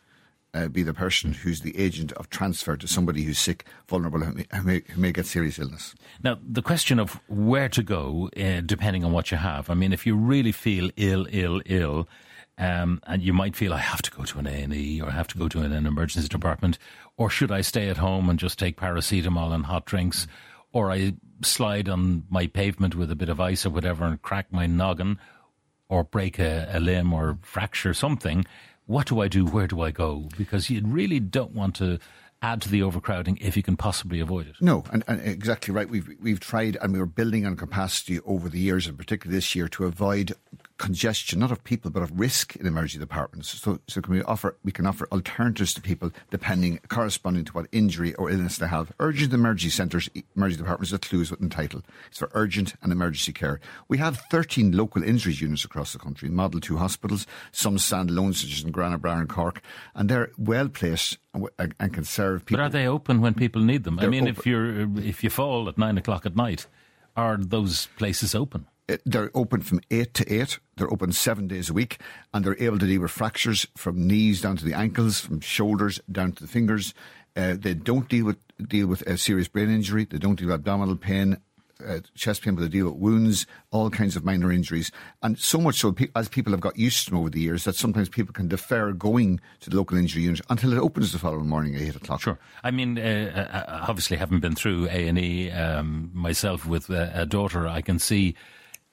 uh, 0.55 0.69
be 0.69 0.83
the 0.83 0.93
person 0.93 1.33
who's 1.33 1.61
the 1.61 1.77
agent 1.77 2.13
of 2.13 2.29
transfer 2.29 2.77
to 2.77 2.87
somebody 2.87 3.23
who's 3.23 3.37
sick, 3.37 3.65
vulnerable, 3.87 4.21
who 4.21 4.33
may, 4.33 4.45
who 4.53 4.63
may, 4.63 4.81
who 4.89 5.01
may 5.01 5.11
get 5.11 5.25
serious 5.25 5.59
illness. 5.59 5.93
Now, 6.23 6.37
the 6.41 6.61
question 6.61 6.97
of 6.97 7.19
where 7.27 7.69
to 7.69 7.83
go, 7.83 8.29
uh, 8.37 8.61
depending 8.65 9.03
on 9.03 9.11
what 9.11 9.31
you 9.31 9.37
have. 9.37 9.69
I 9.69 9.73
mean, 9.73 9.91
if 9.91 10.07
you 10.07 10.15
really 10.15 10.53
feel 10.53 10.89
ill, 10.95 11.27
ill, 11.29 11.61
ill, 11.65 12.07
um, 12.57 13.01
and 13.05 13.21
you 13.21 13.33
might 13.33 13.55
feel 13.55 13.73
I 13.73 13.79
have 13.79 14.01
to 14.03 14.11
go 14.11 14.23
to 14.23 14.39
an 14.39 14.47
A 14.47 14.61
and 14.63 14.73
E 14.73 15.01
or 15.01 15.09
I 15.09 15.11
have 15.11 15.27
to 15.27 15.37
go 15.37 15.49
to 15.49 15.61
an, 15.61 15.73
an 15.73 15.85
emergency 15.85 16.29
department, 16.29 16.77
or 17.17 17.29
should 17.29 17.51
I 17.51 17.59
stay 17.59 17.89
at 17.89 17.97
home 17.97 18.29
and 18.29 18.39
just 18.39 18.57
take 18.57 18.77
paracetamol 18.77 19.53
and 19.53 19.65
hot 19.65 19.85
drinks, 19.85 20.25
or 20.71 20.89
I 20.89 21.15
slide 21.43 21.89
on 21.89 22.23
my 22.29 22.47
pavement 22.47 22.95
with 22.95 23.11
a 23.11 23.15
bit 23.15 23.27
of 23.27 23.41
ice 23.41 23.65
or 23.65 23.71
whatever 23.71 24.05
and 24.05 24.21
crack 24.21 24.53
my 24.53 24.67
noggin, 24.67 25.19
or 25.89 26.05
break 26.05 26.39
a, 26.39 26.69
a 26.71 26.79
limb 26.79 27.13
or 27.13 27.37
fracture 27.41 27.93
something 27.93 28.45
what 28.85 29.07
do 29.07 29.19
I 29.21 29.27
do? 29.27 29.45
Where 29.45 29.67
do 29.67 29.81
I 29.81 29.91
go? 29.91 30.29
Because 30.37 30.69
you 30.69 30.81
really 30.83 31.19
don't 31.19 31.53
want 31.53 31.75
to 31.77 31.99
add 32.41 32.61
to 32.61 32.69
the 32.69 32.83
overcrowding 32.83 33.37
if 33.41 33.57
you 33.57 33.63
can 33.63 33.75
possibly 33.75 34.19
avoid 34.19 34.47
it. 34.47 34.55
No, 34.61 34.83
and, 34.91 35.03
and, 35.07 35.21
exactly 35.21 35.73
right. 35.73 35.89
We've 35.89 36.09
we've 36.21 36.39
tried 36.39 36.77
and 36.81 36.93
we 36.93 36.99
were 36.99 37.05
building 37.05 37.45
on 37.45 37.55
capacity 37.55 38.19
over 38.21 38.49
the 38.49 38.59
years, 38.59 38.87
and 38.87 38.97
particularly 38.97 39.37
this 39.37 39.55
year, 39.55 39.67
to 39.69 39.85
avoid 39.85 40.33
congestion, 40.77 41.39
not 41.39 41.51
of 41.51 41.63
people, 41.63 41.89
but 41.89 42.03
of 42.03 42.19
risk 42.19 42.55
in 42.55 42.65
emergency 42.65 42.99
departments. 42.99 43.49
So, 43.49 43.79
so 43.87 44.01
can 44.01 44.13
we 44.13 44.21
offer 44.23 44.57
we 44.63 44.71
can 44.71 44.85
offer 44.85 45.07
alternatives 45.11 45.73
to 45.75 45.81
people 45.81 46.11
depending 46.31 46.79
corresponding 46.89 47.45
to 47.45 47.53
what 47.53 47.67
injury 47.71 48.13
or 48.15 48.29
illness 48.29 48.57
they 48.57 48.67
have. 48.67 48.91
Urgent 48.99 49.33
emergency 49.33 49.69
centres, 49.69 50.09
emergency 50.35 50.61
departments, 50.61 50.91
a 50.93 50.99
clue 50.99 51.21
is 51.21 51.31
within 51.31 51.49
title. 51.49 51.81
It's 52.09 52.19
for 52.19 52.29
urgent 52.33 52.75
and 52.81 52.91
emergency 52.91 53.31
care. 53.31 53.59
We 53.87 53.97
have 53.99 54.21
13 54.31 54.71
local 54.71 55.03
injuries 55.03 55.41
units 55.41 55.63
across 55.63 55.93
the 55.93 55.99
country, 55.99 56.29
Model 56.29 56.59
2 56.59 56.77
hospitals, 56.77 57.25
some 57.51 57.77
standalone, 57.77 58.35
such 58.35 58.51
as 58.51 58.63
in 58.63 58.71
Gurranabraher 58.71 59.19
and 59.19 59.29
Cork, 59.29 59.61
and 59.93 60.09
they're 60.09 60.31
well 60.37 60.67
placed 60.67 61.17
and, 61.33 61.73
and 61.79 61.93
can 61.93 62.03
serve 62.03 62.45
people. 62.45 62.57
But 62.57 62.65
are 62.65 62.69
they 62.69 62.87
open 62.87 63.21
when 63.21 63.33
people 63.33 63.61
need 63.61 63.83
them? 63.83 63.97
They're 63.97 64.07
I 64.07 64.09
mean, 64.09 64.23
open. 64.23 64.35
if 64.37 64.45
you're 64.45 64.97
if 64.99 65.23
you 65.23 65.29
fall 65.29 65.69
at 65.69 65.77
nine 65.77 65.97
o'clock 65.97 66.25
at 66.25 66.35
night, 66.35 66.67
are 67.15 67.37
those 67.37 67.87
places 67.97 68.35
open? 68.35 68.67
They're 69.05 69.31
open 69.33 69.61
from 69.61 69.81
8 69.89 70.13
to 70.15 70.33
8. 70.33 70.59
They're 70.77 70.91
open 70.91 71.11
seven 71.11 71.47
days 71.47 71.69
a 71.69 71.73
week 71.73 71.99
and 72.33 72.45
they're 72.45 72.61
able 72.61 72.79
to 72.79 72.85
deal 72.85 73.01
with 73.01 73.11
fractures 73.11 73.67
from 73.75 74.07
knees 74.07 74.41
down 74.41 74.57
to 74.57 74.65
the 74.65 74.73
ankles, 74.73 75.19
from 75.19 75.39
shoulders 75.39 75.99
down 76.11 76.33
to 76.33 76.43
the 76.43 76.49
fingers. 76.49 76.93
Uh, 77.35 77.55
they 77.57 77.73
don't 77.73 78.07
deal 78.07 78.25
with 78.25 78.37
deal 78.69 78.87
with 78.87 79.01
a 79.01 79.17
serious 79.17 79.47
brain 79.47 79.69
injury. 79.69 80.05
They 80.05 80.17
don't 80.17 80.35
deal 80.35 80.47
with 80.47 80.55
abdominal 80.55 80.95
pain, 80.95 81.37
uh, 81.85 81.99
chest 82.15 82.43
pain, 82.43 82.55
but 82.55 82.61
they 82.61 82.69
deal 82.69 82.85
with 82.85 82.95
wounds, 82.95 83.45
all 83.71 83.89
kinds 83.89 84.15
of 84.15 84.23
minor 84.23 84.51
injuries. 84.51 84.91
And 85.21 85.37
so 85.37 85.59
much 85.59 85.79
so, 85.79 85.93
as 86.15 86.29
people 86.29 86.53
have 86.53 86.61
got 86.61 86.77
used 86.77 87.03
to 87.05 87.11
them 87.11 87.19
over 87.19 87.29
the 87.29 87.41
years, 87.41 87.65
that 87.65 87.75
sometimes 87.75 88.07
people 88.07 88.31
can 88.31 88.47
defer 88.47 88.93
going 88.93 89.41
to 89.59 89.69
the 89.69 89.75
local 89.75 89.97
injury 89.97 90.23
unit 90.23 90.39
until 90.49 90.71
it 90.71 90.79
opens 90.79 91.11
the 91.11 91.19
following 91.19 91.49
morning 91.49 91.75
at 91.75 91.81
8 91.81 91.95
o'clock. 91.97 92.21
Sure. 92.21 92.39
I 92.63 92.71
mean, 92.71 92.97
uh, 92.97 93.65
uh 93.67 93.85
obviously, 93.89 94.15
having 94.15 94.39
been 94.39 94.55
through 94.55 94.87
A&E 94.89 95.51
um, 95.51 96.11
myself 96.13 96.65
with 96.65 96.89
a 96.89 97.25
daughter, 97.25 97.67
I 97.67 97.81
can 97.81 97.99
see 97.99 98.35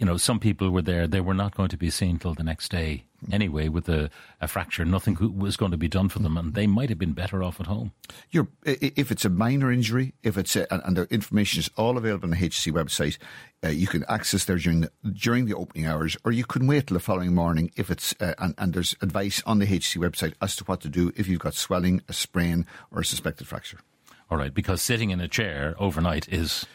you 0.02 0.06
know, 0.06 0.16
some 0.16 0.40
people 0.40 0.70
were 0.70 0.82
there, 0.82 1.06
they 1.06 1.20
were 1.20 1.32
not 1.32 1.54
going 1.54 1.68
to 1.68 1.76
be 1.76 1.88
seen 1.88 2.18
till 2.18 2.34
the 2.34 2.42
next 2.42 2.72
day 2.72 3.04
anyway 3.30 3.68
with 3.68 3.88
a, 3.88 4.10
a, 4.40 4.48
fracture. 4.48 4.84
Nothing 4.84 5.16
was 5.38 5.56
going 5.56 5.70
to 5.70 5.76
be 5.76 5.86
done 5.86 6.08
for 6.08 6.18
them, 6.18 6.36
and 6.36 6.54
they 6.54 6.66
might 6.66 6.88
have 6.88 6.98
been 6.98 7.12
better 7.12 7.40
off 7.40 7.60
at 7.60 7.68
home. 7.68 7.92
You're, 8.32 8.48
if 8.64 9.12
it's 9.12 9.24
a 9.24 9.30
minor 9.30 9.70
injury, 9.70 10.14
if 10.24 10.36
it's 10.36 10.56
a, 10.56 10.66
and 10.84 10.96
the 10.96 11.04
information 11.04 11.60
is 11.60 11.70
all 11.76 11.96
available 11.96 12.24
on 12.24 12.30
the 12.30 12.36
HSE 12.36 12.72
website, 12.72 13.16
uh, 13.62 13.68
you 13.68 13.86
can 13.86 14.04
access 14.08 14.44
there 14.44 14.56
during 14.56 14.80
the, 14.80 14.90
during 15.12 15.46
the 15.46 15.54
opening 15.54 15.86
hours, 15.86 16.16
or 16.24 16.32
you 16.32 16.44
can 16.44 16.66
wait 16.66 16.88
till 16.88 16.96
the 16.96 17.00
following 17.00 17.32
morning 17.32 17.70
if 17.76 17.88
it's 17.88 18.12
uh, 18.18 18.34
and, 18.38 18.56
and 18.58 18.72
there's 18.74 18.96
advice 19.02 19.40
on 19.46 19.60
the 19.60 19.66
HSE 19.66 19.98
website 19.98 20.34
as 20.42 20.56
to 20.56 20.64
what 20.64 20.80
to 20.80 20.88
do 20.88 21.12
if 21.14 21.28
you've 21.28 21.38
got 21.38 21.54
swelling, 21.54 22.02
a 22.08 22.12
sprain, 22.12 22.66
or 22.90 23.02
a 23.02 23.04
suspected 23.04 23.46
fracture. 23.46 23.78
All 24.32 24.36
right, 24.36 24.52
because 24.52 24.82
sitting 24.82 25.10
in 25.10 25.20
a 25.20 25.28
chair 25.28 25.76
overnight 25.78 26.28
is 26.28 26.66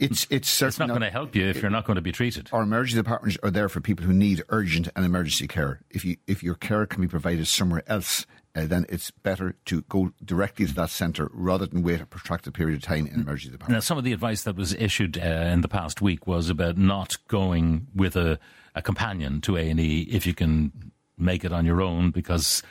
it's 0.00 0.26
it's, 0.30 0.62
it's 0.62 0.78
not, 0.78 0.88
not 0.88 0.94
going 0.94 1.02
to 1.02 1.10
help 1.10 1.36
you 1.36 1.46
if 1.46 1.60
you're 1.60 1.70
not 1.70 1.84
going 1.84 1.96
to 1.96 2.02
be 2.02 2.12
treated. 2.12 2.48
Our 2.52 2.62
emergency 2.62 3.00
departments 3.00 3.38
are 3.42 3.50
there 3.50 3.68
for 3.68 3.80
people 3.80 4.06
who 4.06 4.12
need 4.12 4.42
urgent 4.48 4.88
and 4.96 5.04
emergency 5.04 5.46
care. 5.46 5.80
If 5.90 6.04
you 6.04 6.16
if 6.26 6.42
your 6.42 6.54
care 6.54 6.86
can 6.86 7.02
be 7.02 7.08
provided 7.08 7.46
somewhere 7.46 7.82
else, 7.86 8.26
uh, 8.56 8.66
then 8.66 8.86
it's 8.88 9.10
better 9.10 9.54
to 9.66 9.82
go 9.82 10.12
directly 10.24 10.66
to 10.66 10.74
that 10.74 10.90
centre 10.90 11.30
rather 11.32 11.66
than 11.66 11.82
wait 11.82 12.00
a 12.00 12.06
protracted 12.06 12.54
period 12.54 12.76
of 12.76 12.82
time 12.82 13.06
in 13.06 13.14
an 13.14 13.20
emergency 13.20 13.52
department. 13.52 13.76
Now, 13.76 13.80
some 13.80 13.98
of 13.98 14.04
the 14.04 14.12
advice 14.12 14.42
that 14.44 14.56
was 14.56 14.74
issued 14.74 15.18
uh, 15.18 15.20
in 15.20 15.60
the 15.60 15.68
past 15.68 16.00
week 16.00 16.26
was 16.26 16.48
about 16.48 16.76
not 16.76 17.16
going 17.28 17.86
with 17.94 18.16
a, 18.16 18.40
a 18.74 18.82
companion 18.82 19.40
to 19.42 19.56
A 19.56 19.68
and 19.68 19.78
E 19.78 20.08
if 20.10 20.26
you 20.26 20.34
can 20.34 20.92
make 21.16 21.44
it 21.44 21.52
on 21.52 21.66
your 21.66 21.82
own, 21.82 22.10
because 22.10 22.62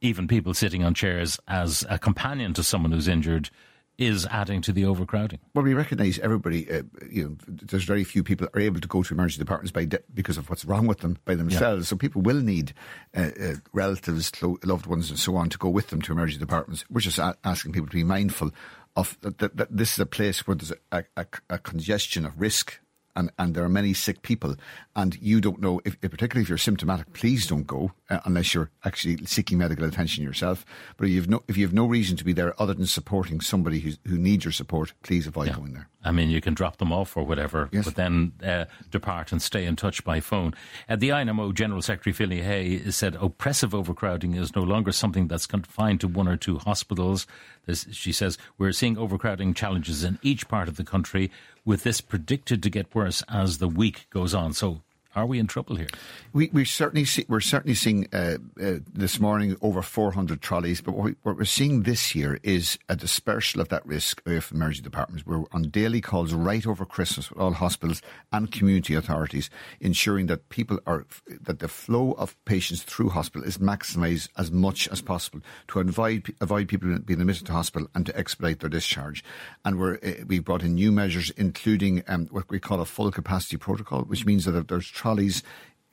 even 0.00 0.28
people 0.28 0.52
sitting 0.52 0.84
on 0.84 0.92
chairs 0.92 1.38
as 1.48 1.86
a 1.88 1.98
companion 1.98 2.52
to 2.52 2.62
someone 2.62 2.92
who's 2.92 3.08
injured 3.08 3.48
is 3.96 4.26
adding 4.26 4.60
to 4.62 4.72
the 4.72 4.84
overcrowding. 4.84 5.38
Well, 5.54 5.64
we 5.64 5.74
recognise 5.74 6.18
everybody. 6.18 6.70
Uh, 6.70 6.82
you 7.10 7.24
know, 7.24 7.36
there's 7.46 7.84
very 7.84 8.04
few 8.04 8.24
people 8.24 8.48
are 8.52 8.60
able 8.60 8.80
to 8.80 8.88
go 8.88 9.02
to 9.02 9.14
emergency 9.14 9.38
departments 9.38 9.70
by 9.70 9.84
de- 9.84 10.02
because 10.12 10.36
of 10.36 10.50
what's 10.50 10.64
wrong 10.64 10.86
with 10.86 10.98
them 10.98 11.18
by 11.24 11.34
themselves. 11.34 11.86
Yeah. 11.86 11.90
So 11.90 11.96
people 11.96 12.22
will 12.22 12.40
need 12.40 12.74
uh, 13.16 13.30
uh, 13.40 13.54
relatives, 13.72 14.32
loved 14.64 14.86
ones, 14.86 15.10
and 15.10 15.18
so 15.18 15.36
on 15.36 15.48
to 15.50 15.58
go 15.58 15.68
with 15.68 15.88
them 15.88 16.02
to 16.02 16.12
emergency 16.12 16.40
departments. 16.40 16.84
We're 16.90 17.00
just 17.00 17.18
a- 17.18 17.36
asking 17.44 17.72
people 17.72 17.88
to 17.88 17.94
be 17.94 18.04
mindful 18.04 18.50
of 18.96 19.16
that, 19.22 19.56
that, 19.56 19.76
this 19.76 19.92
is 19.94 19.98
a 19.98 20.06
place 20.06 20.46
where 20.46 20.56
there's 20.56 20.72
a, 20.92 21.04
a, 21.16 21.26
a 21.50 21.58
congestion 21.58 22.24
of 22.24 22.40
risk 22.40 22.80
and, 23.16 23.30
and 23.38 23.54
there 23.54 23.64
are 23.64 23.68
many 23.68 23.94
sick 23.94 24.22
people, 24.22 24.56
and 24.96 25.16
you 25.20 25.40
don't 25.40 25.60
know, 25.60 25.80
if, 25.84 26.00
particularly 26.00 26.42
if 26.42 26.48
you're 26.48 26.58
symptomatic, 26.58 27.12
please 27.12 27.46
don't 27.46 27.66
go 27.66 27.92
uh, 28.10 28.20
unless 28.24 28.54
you're 28.54 28.70
actually 28.84 29.24
seeking 29.26 29.58
medical 29.58 29.84
attention 29.84 30.24
yourself. 30.24 30.64
But 30.96 31.06
if 31.06 31.12
you 31.12 31.20
have 31.20 31.30
no, 31.30 31.42
if 31.48 31.56
you 31.56 31.64
have 31.64 31.74
no 31.74 31.86
reason 31.86 32.16
to 32.16 32.24
be 32.24 32.32
there 32.32 32.60
other 32.60 32.74
than 32.74 32.86
supporting 32.86 33.40
somebody 33.40 33.96
who 34.06 34.18
needs 34.18 34.44
your 34.44 34.52
support, 34.52 34.92
please 35.02 35.26
avoid 35.26 35.48
yeah. 35.48 35.54
going 35.54 35.72
there. 35.72 35.88
I 36.04 36.12
mean, 36.12 36.28
you 36.28 36.42
can 36.42 36.52
drop 36.52 36.76
them 36.76 36.92
off 36.92 37.16
or 37.16 37.24
whatever, 37.24 37.70
yes. 37.72 37.86
but 37.86 37.94
then 37.94 38.32
uh, 38.44 38.66
depart 38.90 39.32
and 39.32 39.40
stay 39.40 39.64
in 39.64 39.74
touch 39.74 40.04
by 40.04 40.20
phone. 40.20 40.54
Uh, 40.86 40.96
the 40.96 41.08
INMO 41.08 41.54
General 41.54 41.80
Secretary 41.80 42.12
Phil 42.12 42.28
Ní 42.28 42.44
Sheaghdha 42.44 42.92
said 42.92 43.16
oppressive 43.16 43.74
overcrowding 43.74 44.34
is 44.34 44.54
no 44.54 44.62
longer 44.62 44.92
something 44.92 45.28
that's 45.28 45.46
confined 45.46 46.00
to 46.00 46.08
one 46.08 46.28
or 46.28 46.36
two 46.36 46.58
hospitals. 46.58 47.26
This, 47.64 47.86
she 47.90 48.12
says 48.12 48.36
we're 48.58 48.72
seeing 48.72 48.98
overcrowding 48.98 49.54
challenges 49.54 50.04
in 50.04 50.18
each 50.20 50.46
part 50.46 50.68
of 50.68 50.76
the 50.76 50.84
country, 50.84 51.30
with 51.64 51.82
this 51.82 52.00
predicted 52.00 52.62
to 52.62 52.70
get 52.70 52.94
worse 52.94 53.22
as 53.28 53.58
the 53.58 53.68
week 53.68 54.06
goes 54.10 54.34
on. 54.34 54.52
So 54.52 54.82
are 55.14 55.26
we 55.26 55.38
in 55.38 55.46
trouble 55.46 55.76
here? 55.76 55.88
We 56.32 56.50
we 56.52 56.64
certainly 56.64 57.04
see, 57.04 57.24
we're 57.28 57.40
certainly 57.40 57.74
seeing 57.74 58.08
uh, 58.12 58.38
uh, 58.60 58.74
this 58.92 59.20
morning 59.20 59.56
over 59.62 59.82
400 59.82 60.40
trolleys, 60.40 60.80
but 60.80 60.92
what, 60.94 61.04
we, 61.04 61.32
we're 61.32 61.44
seeing 61.44 61.82
this 61.82 62.14
year 62.14 62.38
is 62.42 62.78
a 62.88 62.96
dispersal 62.96 63.60
of 63.60 63.68
that 63.68 63.86
risk 63.86 64.22
from 64.24 64.56
emergency 64.56 64.82
departments. 64.82 65.26
We're 65.26 65.44
on 65.52 65.70
daily 65.70 66.00
calls 66.00 66.32
right 66.32 66.66
over 66.66 66.84
Christmas 66.84 67.30
with 67.30 67.38
all 67.38 67.52
hospitals 67.52 68.02
and 68.32 68.50
community 68.50 68.94
authorities, 68.94 69.50
ensuring 69.80 70.26
that 70.26 70.48
people 70.48 70.78
are 70.86 71.06
that 71.28 71.60
the 71.60 71.68
flow 71.68 72.12
of 72.12 72.36
patients 72.44 72.82
through 72.82 73.10
hospital 73.10 73.46
is 73.46 73.58
maximised 73.58 74.28
as 74.36 74.50
much 74.50 74.88
as 74.88 75.00
possible 75.00 75.40
to 75.68 75.80
avoid 75.80 76.34
avoid 76.40 76.68
people 76.68 76.98
being 76.98 77.20
admitted 77.20 77.46
to 77.46 77.52
hospital 77.52 77.88
and 77.94 78.06
to 78.06 78.18
expedite 78.18 78.60
their 78.60 78.70
discharge. 78.70 79.22
And 79.64 79.78
we're 79.78 79.96
uh, 79.96 80.24
we 80.26 80.40
brought 80.40 80.62
in 80.62 80.74
new 80.74 80.90
measures, 80.90 81.30
including 81.36 82.02
um, 82.08 82.26
what 82.30 82.50
we 82.50 82.58
call 82.58 82.80
a 82.80 82.84
full 82.84 83.10
capacity 83.10 83.56
protocol, 83.56 84.02
which 84.02 84.26
means 84.26 84.44
that 84.44 84.56
if 84.56 84.66
there's 84.66 84.90
trolleys 85.04 85.42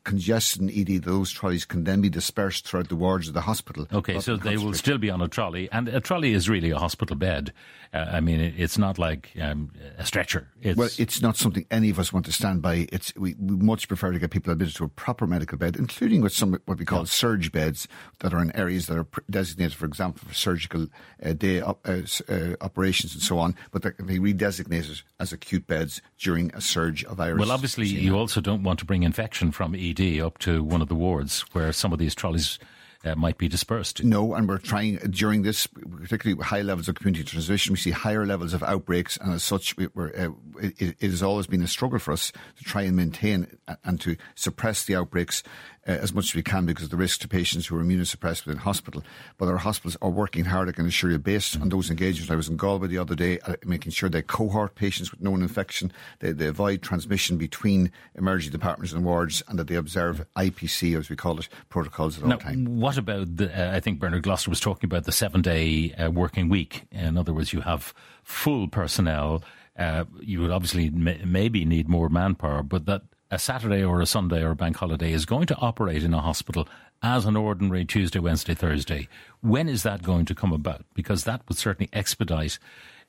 congestion 0.04 0.70
ED, 0.70 1.04
those 1.04 1.32
trolleys 1.32 1.66
can 1.66 1.84
then 1.84 2.02
be 2.02 2.10
dispersed 2.10 2.68
throughout 2.68 2.90
the 2.90 2.96
wards 2.96 3.28
of 3.28 3.34
the 3.34 3.42
hospital. 3.42 3.88
Okay, 3.92 4.20
so 4.20 4.38
they 4.38 4.58
will 4.58 4.74
still 4.74 4.98
be 4.98 5.10
on 5.10 5.22
a 5.22 5.28
trolley, 5.28 5.70
and 5.72 5.88
a 5.88 6.00
trolley 6.00 6.34
is 6.34 6.50
really 6.50 6.72
a 6.72 6.78
hospital 6.78 7.16
bed. 7.16 7.54
Uh, 7.94 8.06
I 8.10 8.22
mean, 8.22 8.40
it's 8.40 8.78
not 8.78 8.98
like 8.98 9.32
um, 9.42 9.72
a 9.98 10.06
stretcher. 10.06 10.48
It's 10.62 10.78
well, 10.78 10.90
it's 10.98 11.22
not 11.22 11.36
something 11.36 11.66
any 11.70 11.90
of 11.90 12.00
us 12.00 12.14
want 12.14 12.26
to 12.26 12.32
stand 12.32 12.62
by. 12.62 12.88
It's 12.90 13.14
we, 13.16 13.36
we 13.38 13.58
much 13.58 13.90
prefer 13.90 14.14
to 14.14 14.20
get 14.20 14.32
people 14.32 14.54
admitted 14.54 14.76
to 14.78 14.86
a 14.86 14.88
proper 14.88 15.28
medical 15.28 15.58
bed, 15.58 15.76
including 15.76 16.22
with 16.22 16.32
some 16.32 16.58
what 16.66 16.78
we 16.80 16.86
call 16.86 17.00
yeah. 17.00 17.06
surge 17.06 17.52
beds 17.52 17.90
that 18.20 18.34
are 18.34 18.42
in 18.42 18.56
areas 18.56 18.88
that 18.88 18.98
are 18.98 19.08
designated, 19.30 19.74
for 19.74 19.86
example, 19.86 20.26
for 20.26 20.34
surgical 20.34 20.88
uh, 21.24 21.34
day 21.34 21.60
op- 21.60 21.86
uh, 21.86 22.02
uh, 22.30 22.56
operations 22.62 23.14
and 23.14 23.22
so 23.22 23.38
on, 23.38 23.56
but 23.72 23.82
that 23.82 23.98
can 23.98 24.06
be 24.06 24.20
redesignated 24.20 25.04
as 25.20 25.34
acute 25.34 25.68
beds 25.68 26.02
during 26.18 26.50
a 26.56 26.62
surge 26.62 27.04
of 27.04 27.18
virus. 27.18 27.40
Well, 27.40 27.52
obviously, 27.52 27.88
you 27.88 28.18
also 28.18 28.40
don't 28.40 28.64
want 28.64 28.80
to 28.80 28.86
bring 28.86 29.04
infection 29.04 29.52
from 29.52 29.76
Up 30.22 30.38
to 30.40 30.64
one 30.64 30.82
of 30.82 30.88
the 30.88 30.96
wards 30.96 31.42
where 31.52 31.72
some 31.74 31.94
of 31.94 32.00
these 32.00 32.16
trolleys 32.16 32.60
uh, 33.04 33.16
might 33.16 33.38
be 33.38 33.48
dispersed. 33.48 34.04
No, 34.04 34.34
and 34.34 34.48
we're 34.48 34.58
trying 34.58 34.98
during 34.98 35.42
this, 35.42 35.68
particularly 35.68 36.42
high 36.44 36.62
levels 36.62 36.88
of 36.88 36.96
community 36.96 37.24
transmission, 37.24 37.74
we 37.74 37.78
see 37.78 37.92
higher 37.92 38.26
levels 38.26 38.54
of 38.54 38.64
outbreaks, 38.64 39.18
and 39.18 39.34
as 39.34 39.44
such, 39.44 39.76
we, 39.78 39.86
uh, 39.86 40.30
it, 40.62 40.96
it, 41.00 41.10
has 41.10 41.24
always 41.24 41.48
been 41.48 41.62
a 41.62 41.68
struggle 41.68 42.00
for 42.00 42.12
us 42.12 42.32
to 42.58 42.64
try 42.64 42.84
and 42.84 42.96
maintain 42.96 43.48
and 43.84 44.00
to 44.02 44.16
suppress 44.36 44.86
the 44.86 44.96
outbreaks 44.96 45.44
uh, 45.88 45.92
as 45.92 46.14
much 46.14 46.26
as 46.26 46.36
we 46.36 46.44
can 46.44 46.66
because 46.66 46.86
of 46.86 46.90
the 46.92 46.98
risk 46.98 47.22
to 47.22 47.28
patients 47.28 47.68
who 47.68 47.78
are 47.78 47.84
immunosuppressed 47.84 48.46
within 48.46 48.60
hospital. 48.60 49.04
But 49.38 49.48
our 49.48 49.58
hospitals 49.58 49.98
are 50.02 50.10
working 50.10 50.46
hard, 50.46 50.70
I 50.70 50.74
can 50.74 50.86
assure 50.86 51.12
you, 51.12 51.18
based 51.18 51.60
on 51.60 51.70
those 51.70 51.90
engagements. 51.90 52.32
I 52.32 52.36
was 52.36 52.50
in 52.50 52.58
Galway 52.58 52.88
the 52.88 52.98
other 52.98 53.16
day, 53.16 53.40
uh, 53.40 53.56
making 53.66 53.92
sure 53.92 54.10
they 54.10 54.22
cohort 54.22 54.76
patients 54.76 55.12
with 55.12 55.22
known 55.22 55.42
infection, 55.42 55.92
they, 56.20 56.32
they 56.32 56.48
avoid 56.48 56.82
transmission 56.82 57.38
between 57.38 57.92
emergency 58.16 58.52
departments 58.52 58.94
and 58.94 59.04
wards, 59.04 59.42
and 59.48 59.58
that 59.58 59.68
they 59.68 59.76
observe 59.76 60.26
IPC, 60.36 60.98
as 60.98 61.10
we 61.10 61.16
call 61.16 61.40
it, 61.40 61.50
protocols 61.70 62.18
at 62.18 62.26
now, 62.26 62.36
all 62.36 62.40
times. 62.40 62.70
What 62.70 62.98
about 62.98 63.38
the, 63.38 63.52
uh, 63.52 63.76
I 63.76 63.80
think 63.80 64.00
Bernard 64.00 64.24
Gloster 64.24 64.50
was 64.50 64.60
talking 64.60 64.88
about 64.88 65.06
the 65.06 65.12
seven 65.12 65.42
day 65.42 65.94
uh, 65.94 66.12
working 66.12 66.50
week. 66.50 66.84
In 66.92 67.18
other 67.18 67.34
words, 67.34 67.54
you 67.54 67.62
have 67.62 67.94
full 68.24 68.68
personnel. 68.68 69.44
Uh, 69.78 70.06
you 70.20 70.42
would 70.42 70.52
obviously 70.52 70.90
may, 70.90 71.22
maybe 71.26 71.66
need 71.66 71.88
more 71.88 72.10
manpower, 72.10 72.62
but 72.62 72.86
that 72.86 73.04
a 73.32 73.40
Saturday 73.40 73.82
or 73.82 74.02
a 74.02 74.06
Sunday 74.06 74.44
or 74.44 74.52
a 74.52 74.56
bank 74.56 74.76
holiday 74.76 75.14
is 75.14 75.26
going 75.26 75.48
to 75.48 75.56
operate 75.56 76.04
in 76.04 76.14
a 76.14 76.22
hospital 76.22 76.68
as 77.02 77.26
an 77.26 77.38
ordinary 77.38 77.86
Tuesday, 77.86 78.20
Wednesday, 78.20 78.54
Thursday. 78.54 79.08
When 79.40 79.70
is 79.70 79.84
that 79.84 80.04
going 80.04 80.26
to 80.26 80.36
come 80.36 80.52
about? 80.52 80.86
Because 80.94 81.24
that 81.24 81.42
would 81.48 81.58
certainly 81.58 81.90
expedite 81.94 82.60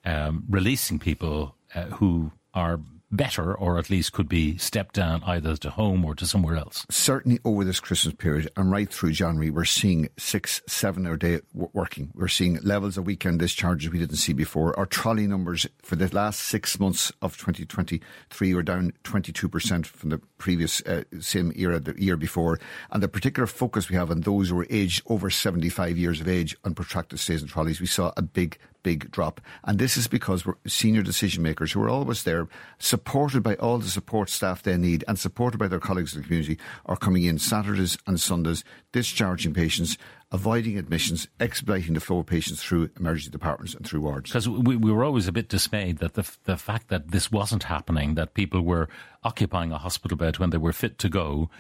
um, 0.05 0.45
releasing 0.49 1.00
people 1.00 1.57
uh, 1.75 1.87
who 1.87 2.31
are 2.55 2.81
better 3.12 3.54
or 3.54 3.78
at 3.78 3.90
least 3.90 4.12
could 4.12 4.28
be 4.28 4.57
stepped 4.57 4.95
down 4.95 5.23
either 5.25 5.57
to 5.57 5.71
home 5.71 6.04
or 6.04 6.14
to 6.14 6.26
somewhere 6.26 6.57
else? 6.57 6.87
Certainly 6.90 7.38
over 7.45 7.64
this 7.64 7.78
Christmas 7.78 8.14
period 8.14 8.50
and 8.57 8.71
right 8.71 8.90
through 8.90 9.12
January, 9.12 9.50
we're 9.50 9.64
seeing 9.64 10.09
six, 10.19 10.62
seven 10.66 11.07
hour 11.07 11.16
day 11.16 11.40
working. 11.52 12.11
We're 12.14 12.28
seeing 12.28 12.59
levels 12.62 12.97
of 12.97 13.07
weekend 13.07 13.38
discharges 13.38 13.90
we 13.90 13.99
didn't 13.99 14.16
see 14.16 14.33
before. 14.33 14.76
Our 14.78 14.87
trolley 14.87 15.26
numbers 15.26 15.66
for 15.83 15.97
the 15.97 16.12
last 16.14 16.40
six 16.40 16.81
months 16.81 17.12
of 17.21 17.37
2023 17.37 18.54
were 18.54 18.62
down 18.62 18.92
22% 19.04 19.87
from 19.87 20.11
the 20.11 20.19
previous 20.38 20.81
uh, 20.83 21.04
same 21.21 21.52
era, 21.54 21.78
the 21.78 21.95
year 22.02 22.16
before. 22.16 22.59
And 22.90 23.02
the 23.02 23.09
particular 23.09 23.47
focus 23.47 23.88
we 23.88 23.97
have 23.97 24.11
on 24.11 24.23
those 24.23 24.49
who 24.49 24.61
are 24.61 24.66
aged 24.71 25.02
over 25.07 25.31
75 25.31 25.99
years 25.99 26.21
of 26.21 26.28
age 26.28 26.57
on 26.64 26.75
protracted 26.75 27.21
stays 27.21 27.42
in 27.42 27.49
trolleys, 27.49 27.81
we 27.81 27.87
saw 27.87 28.12
a 28.16 28.23
big 28.23 28.59
big 28.82 29.10
drop. 29.10 29.40
And 29.64 29.78
this 29.78 29.96
is 29.96 30.08
because 30.08 30.44
senior 30.66 31.02
decision 31.02 31.42
makers 31.42 31.72
who 31.72 31.82
are 31.82 31.88
always 31.88 32.24
there, 32.24 32.48
supported 32.78 33.42
by 33.42 33.54
all 33.56 33.78
the 33.78 33.88
support 33.88 34.28
staff 34.28 34.62
they 34.62 34.76
need 34.76 35.04
and 35.08 35.18
supported 35.18 35.58
by 35.58 35.68
their 35.68 35.80
colleagues 35.80 36.14
in 36.14 36.22
the 36.22 36.26
community, 36.26 36.58
are 36.86 36.96
coming 36.96 37.24
in 37.24 37.38
Saturdays 37.38 37.96
and 38.06 38.20
Sundays, 38.20 38.64
discharging 38.92 39.54
patients, 39.54 39.96
avoiding 40.30 40.78
admissions, 40.78 41.28
expediting 41.40 41.94
the 41.94 42.00
flow 42.00 42.18
of 42.18 42.26
patients 42.26 42.62
through 42.62 42.90
emergency 42.98 43.30
departments 43.30 43.74
and 43.74 43.86
through 43.86 44.00
wards. 44.00 44.30
Because 44.30 44.48
we, 44.48 44.76
we 44.76 44.92
were 44.92 45.04
always 45.04 45.28
a 45.28 45.32
bit 45.32 45.48
dismayed 45.48 45.98
that 45.98 46.14
the, 46.14 46.30
the 46.44 46.56
fact 46.56 46.88
that 46.88 47.10
this 47.10 47.30
wasn't 47.30 47.64
happening, 47.64 48.14
that 48.14 48.34
people 48.34 48.62
were 48.62 48.88
occupying 49.22 49.72
a 49.72 49.78
hospital 49.78 50.16
bed 50.16 50.38
when 50.38 50.50
they 50.50 50.58
were 50.58 50.72
fit 50.72 50.98
to 50.98 51.08
go. 51.08 51.50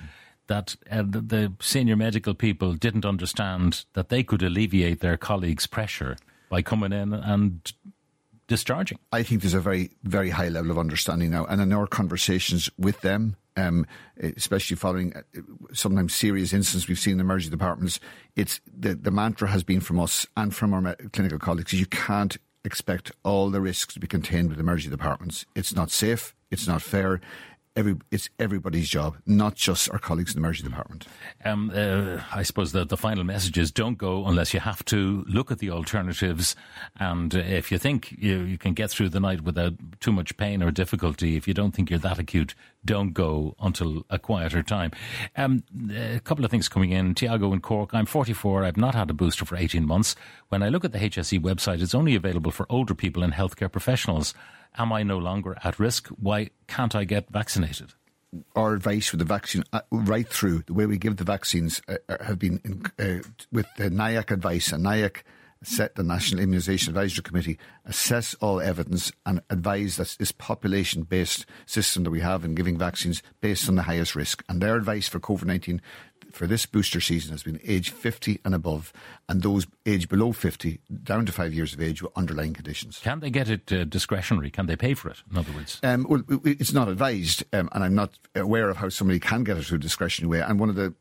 That 0.48 0.74
uh, 0.90 1.04
the, 1.06 1.20
the 1.20 1.52
senior 1.60 1.96
medical 1.96 2.34
people 2.34 2.74
didn't 2.74 3.06
understand 3.06 3.84
that 3.92 4.08
they 4.08 4.24
could 4.24 4.42
alleviate 4.42 5.00
their 5.00 5.16
colleagues' 5.16 5.68
pressure 5.68 6.16
by 6.52 6.60
coming 6.60 6.92
in 6.92 7.14
and 7.14 7.72
discharging. 8.46 8.98
I 9.10 9.22
think 9.22 9.40
there's 9.40 9.54
a 9.54 9.60
very, 9.60 9.92
very 10.04 10.28
high 10.28 10.50
level 10.50 10.70
of 10.70 10.78
understanding 10.78 11.30
now. 11.30 11.46
And 11.46 11.62
in 11.62 11.72
our 11.72 11.86
conversations 11.86 12.68
with 12.76 13.00
them, 13.00 13.36
um, 13.56 13.86
especially 14.20 14.76
following 14.76 15.16
uh, 15.16 15.22
sometimes 15.72 16.14
serious 16.14 16.52
incidents 16.52 16.86
we've 16.86 16.98
seen 16.98 17.14
in 17.14 17.20
emergency 17.20 17.50
departments, 17.50 18.00
it's 18.36 18.60
the, 18.66 18.94
the 18.94 19.10
mantra 19.10 19.48
has 19.48 19.64
been 19.64 19.80
from 19.80 19.98
us 19.98 20.26
and 20.36 20.54
from 20.54 20.74
our 20.74 20.94
clinical 21.14 21.38
colleagues 21.38 21.72
you 21.72 21.86
can't 21.86 22.36
expect 22.66 23.12
all 23.24 23.48
the 23.48 23.62
risks 23.62 23.94
to 23.94 24.00
be 24.00 24.06
contained 24.06 24.50
with 24.50 24.60
emergency 24.60 24.90
departments. 24.90 25.46
It's 25.54 25.74
not 25.74 25.90
safe. 25.90 26.34
It's 26.50 26.68
not 26.68 26.82
fair 26.82 27.22
every 27.76 27.96
it's 28.10 28.28
everybody's 28.38 28.88
job, 28.88 29.16
not 29.26 29.54
just 29.54 29.90
our 29.90 29.98
colleagues 29.98 30.34
in 30.34 30.40
the 30.40 30.46
emergency 30.46 30.68
department. 30.68 31.06
Um, 31.44 31.72
uh, 31.74 32.20
I 32.32 32.42
suppose 32.42 32.72
the, 32.72 32.84
the 32.84 32.96
final 32.96 33.24
message 33.24 33.58
is 33.58 33.70
don't 33.70 33.98
go 33.98 34.26
unless 34.26 34.52
you 34.52 34.60
have 34.60 34.84
to. 34.86 35.24
Look 35.28 35.50
at 35.50 35.58
the 35.58 35.70
alternatives, 35.70 36.54
and 36.98 37.34
uh, 37.34 37.38
if 37.38 37.72
you 37.72 37.78
think 37.78 38.12
you, 38.12 38.40
you 38.40 38.58
can 38.58 38.74
get 38.74 38.90
through 38.90 39.10
the 39.10 39.20
night 39.20 39.42
without 39.42 39.74
too 40.00 40.12
much 40.12 40.36
pain 40.36 40.62
or 40.62 40.70
difficulty, 40.70 41.36
if 41.36 41.48
you 41.48 41.54
don't 41.54 41.72
think 41.72 41.90
you're 41.90 41.98
that 42.00 42.18
acute, 42.18 42.54
don't 42.84 43.12
go 43.12 43.54
until 43.60 44.04
a 44.10 44.18
quieter 44.18 44.62
time. 44.62 44.90
Um, 45.36 45.62
a 45.94 46.20
couple 46.20 46.44
of 46.44 46.50
things 46.50 46.68
coming 46.68 46.90
in. 46.90 47.14
Tiago 47.14 47.52
in 47.52 47.60
Cork. 47.60 47.94
I'm 47.94 48.06
44. 48.06 48.64
I've 48.64 48.76
not 48.76 48.94
had 48.94 49.10
a 49.10 49.14
booster 49.14 49.44
for 49.44 49.56
18 49.56 49.86
months. 49.86 50.16
When 50.48 50.62
I 50.62 50.68
look 50.68 50.84
at 50.84 50.92
the 50.92 50.98
HSE 50.98 51.40
website, 51.40 51.80
it's 51.80 51.94
only 51.94 52.14
available 52.14 52.50
for 52.50 52.66
older 52.68 52.94
people 52.94 53.22
and 53.22 53.32
healthcare 53.32 53.70
professionals. 53.70 54.34
Am 54.76 54.92
I 54.92 55.02
no 55.02 55.18
longer 55.18 55.56
at 55.62 55.78
risk? 55.78 56.08
Why 56.08 56.50
can't 56.66 56.94
I 56.94 57.04
get 57.04 57.30
vaccinated? 57.30 57.92
Our 58.56 58.72
advice 58.72 59.12
with 59.12 59.18
the 59.18 59.26
vaccine, 59.26 59.64
uh, 59.72 59.82
right 59.90 60.26
through 60.26 60.62
the 60.66 60.72
way 60.72 60.86
we 60.86 60.96
give 60.96 61.16
the 61.16 61.24
vaccines, 61.24 61.82
uh, 61.86 61.96
uh 62.08 62.24
have 62.24 62.38
been 62.38 62.60
in, 62.64 62.82
uh, 62.98 63.22
with 63.50 63.66
the 63.76 63.90
NIAC 63.90 64.30
advice, 64.30 64.72
and 64.72 64.84
NIAC 64.84 65.22
set 65.62 65.94
the 65.94 66.02
National 66.02 66.44
Immunisation 66.44 66.88
Advisory 66.88 67.22
Committee 67.22 67.58
assess 67.84 68.34
all 68.34 68.60
evidence 68.60 69.12
and 69.24 69.40
advise 69.50 69.96
that 69.96 70.16
this 70.18 70.32
population 70.32 71.02
based 71.02 71.46
system 71.66 72.04
that 72.04 72.10
we 72.10 72.20
have 72.20 72.44
in 72.44 72.54
giving 72.54 72.78
vaccines 72.78 73.22
based 73.40 73.68
on 73.68 73.76
the 73.76 73.82
highest 73.82 74.16
risk. 74.16 74.42
And 74.48 74.60
their 74.60 74.76
advice 74.76 75.08
for 75.08 75.20
COVID 75.20 75.44
19 75.44 75.80
for 76.32 76.46
this 76.46 76.66
booster 76.66 77.00
season 77.00 77.32
has 77.32 77.42
been 77.42 77.60
age 77.64 77.90
50 77.90 78.40
and 78.44 78.54
above, 78.54 78.92
and 79.28 79.42
those 79.42 79.66
age 79.86 80.08
below 80.08 80.32
50 80.32 80.80
down 81.02 81.26
to 81.26 81.32
five 81.32 81.52
years 81.52 81.74
of 81.74 81.80
age 81.80 82.02
with 82.02 82.12
underlying 82.16 82.54
conditions. 82.54 82.98
Can 82.98 83.20
they 83.20 83.30
get 83.30 83.48
it 83.48 83.72
uh, 83.72 83.84
discretionary? 83.84 84.50
Can 84.50 84.66
they 84.66 84.76
pay 84.76 84.94
for 84.94 85.10
it? 85.10 85.22
In 85.30 85.38
other 85.38 85.52
words, 85.52 85.80
um, 85.82 86.06
well, 86.08 86.22
it's 86.44 86.72
not 86.72 86.88
advised, 86.88 87.44
um, 87.52 87.68
and 87.72 87.84
I'm 87.84 87.94
not 87.94 88.18
aware 88.34 88.68
of 88.68 88.78
how 88.78 88.88
somebody 88.88 89.20
can 89.20 89.44
get 89.44 89.56
it 89.56 89.64
through 89.64 89.76
a 89.76 89.80
discretionary 89.80 90.38
way. 90.38 90.46
And 90.46 90.58
one 90.58 90.68
of 90.68 90.76
the 90.76 90.94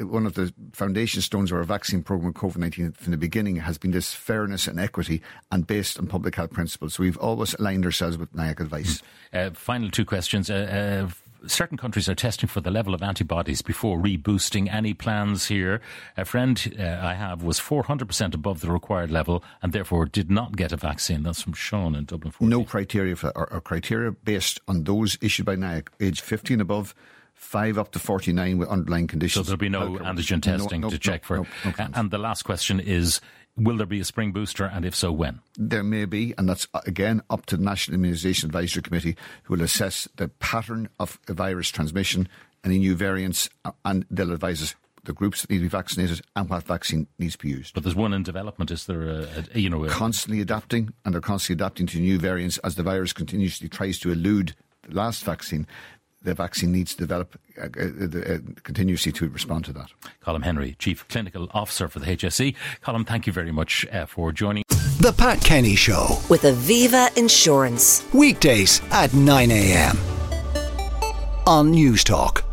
one 0.00 0.26
of 0.26 0.34
the 0.34 0.52
foundation 0.72 1.20
stones 1.20 1.52
of 1.52 1.58
our 1.58 1.64
vaccine 1.64 2.02
program 2.02 2.28
with 2.28 2.36
COVID 2.36 2.56
19 2.56 2.92
from 2.92 3.10
the 3.10 3.18
beginning 3.18 3.56
has 3.56 3.78
been 3.78 3.90
this 3.90 4.14
fairness 4.14 4.66
and 4.66 4.80
equity 4.80 5.20
and 5.52 5.66
based 5.66 5.98
on 5.98 6.06
public 6.06 6.34
health 6.34 6.52
principles. 6.52 6.94
So 6.94 7.02
we've 7.02 7.18
always 7.18 7.54
aligned 7.54 7.84
ourselves 7.84 8.16
with 8.16 8.32
NIAC 8.32 8.60
advice. 8.60 9.02
Uh, 9.32 9.50
final 9.50 9.90
two 9.90 10.04
questions. 10.04 10.50
Uh, 10.50 11.06
uh, 11.06 11.27
certain 11.46 11.76
countries 11.76 12.08
are 12.08 12.14
testing 12.14 12.48
for 12.48 12.60
the 12.60 12.70
level 12.70 12.94
of 12.94 13.02
antibodies 13.02 13.62
before 13.62 13.98
reboosting. 13.98 14.72
Any 14.72 14.94
plans 14.94 15.46
here? 15.46 15.80
A 16.16 16.24
friend 16.24 16.76
uh, 16.78 16.82
I 16.82 17.14
have 17.14 17.42
was 17.42 17.60
400% 17.60 18.34
above 18.34 18.60
the 18.60 18.70
required 18.70 19.10
level 19.10 19.42
and 19.62 19.72
therefore 19.72 20.06
did 20.06 20.30
not 20.30 20.56
get 20.56 20.72
a 20.72 20.76
vaccine. 20.76 21.22
That's 21.22 21.42
from 21.42 21.52
Sean 21.52 21.94
in 21.94 22.04
Dublin 22.04 22.32
14. 22.32 22.48
No 22.48 22.64
criteria 22.64 23.16
for 23.16 23.36
or, 23.36 23.52
or 23.52 23.60
criteria 23.60 24.12
based 24.12 24.60
on 24.68 24.84
those 24.84 25.18
issued 25.20 25.46
by 25.46 25.56
NIAC, 25.56 25.88
age 26.00 26.20
15 26.20 26.60
above 26.60 26.94
five 27.34 27.78
up 27.78 27.92
to 27.92 27.98
49 27.98 28.58
with 28.58 28.68
underlying 28.68 29.06
conditions. 29.06 29.46
So 29.46 29.50
there'll 29.50 29.58
be 29.58 29.68
no 29.68 29.98
antigen 30.04 30.42
testing 30.42 30.80
no, 30.80 30.88
no, 30.88 30.90
to 30.90 30.98
check 30.98 31.24
for. 31.24 31.46
and 31.94 32.10
the 32.10 32.18
last 32.18 32.42
question 32.42 32.80
is 32.80 33.20
Will 33.58 33.76
there 33.76 33.86
be 33.86 34.00
a 34.00 34.04
spring 34.04 34.30
booster, 34.30 34.64
and 34.64 34.84
if 34.84 34.94
so, 34.94 35.10
when? 35.10 35.40
There 35.56 35.82
may 35.82 36.04
be, 36.04 36.32
and 36.38 36.48
that's 36.48 36.68
uh, 36.72 36.80
again 36.86 37.22
up 37.28 37.46
to 37.46 37.56
the 37.56 37.64
National 37.64 37.98
Immunisation 37.98 38.44
Advisory 38.44 38.82
Committee, 38.82 39.16
who 39.42 39.54
will 39.54 39.62
assess 39.62 40.06
the 40.16 40.28
pattern 40.28 40.88
of 41.00 41.18
virus 41.26 41.70
transmission, 41.70 42.28
any 42.64 42.78
new 42.78 42.94
variants, 42.94 43.50
uh, 43.64 43.72
and 43.84 44.06
they'll 44.10 44.32
advise 44.32 44.62
us 44.62 44.74
the 45.04 45.12
groups 45.12 45.42
that 45.42 45.50
need 45.50 45.58
to 45.58 45.62
be 45.62 45.68
vaccinated 45.68 46.20
and 46.36 46.48
what 46.48 46.62
vaccine 46.64 47.08
needs 47.18 47.36
to 47.36 47.38
be 47.38 47.48
used. 47.48 47.74
But 47.74 47.82
there's 47.82 47.96
one 47.96 48.12
in 48.12 48.22
development. 48.22 48.70
Is 48.70 48.86
there 48.86 49.08
a, 49.08 49.44
a 49.54 49.58
you 49.58 49.70
know 49.70 49.84
a... 49.84 49.88
constantly 49.88 50.40
adapting, 50.40 50.92
and 51.04 51.12
they're 51.12 51.20
constantly 51.20 51.60
adapting 51.64 51.86
to 51.88 51.98
new 51.98 52.18
variants 52.18 52.58
as 52.58 52.76
the 52.76 52.84
virus 52.84 53.12
continuously 53.12 53.68
tries 53.68 53.98
to 54.00 54.12
elude 54.12 54.54
the 54.82 54.94
last 54.94 55.24
vaccine 55.24 55.66
the 56.22 56.34
vaccine 56.34 56.72
needs 56.72 56.92
to 56.94 56.98
develop 56.98 57.38
uh, 57.60 57.64
uh, 57.64 58.34
uh, 58.34 58.38
continuously 58.62 59.12
to 59.12 59.28
respond 59.28 59.64
to 59.66 59.72
that. 59.72 59.90
Colm 60.24 60.42
Henry, 60.42 60.76
Chief 60.78 61.06
Clinical 61.08 61.48
Officer 61.52 61.88
for 61.88 61.98
the 61.98 62.06
HSE. 62.06 62.54
Colm, 62.82 63.06
thank 63.06 63.26
you 63.26 63.32
very 63.32 63.52
much 63.52 63.86
uh, 63.92 64.06
for 64.06 64.32
joining. 64.32 64.64
The 65.00 65.14
Pat 65.16 65.40
Kenny 65.40 65.76
Show 65.76 66.18
with 66.28 66.42
Aviva 66.42 67.16
Insurance. 67.16 68.04
Weekdays 68.12 68.82
at 68.90 69.14
9 69.14 69.50
a.m. 69.50 69.96
on 71.46 71.72
Newstalk. 71.72 72.47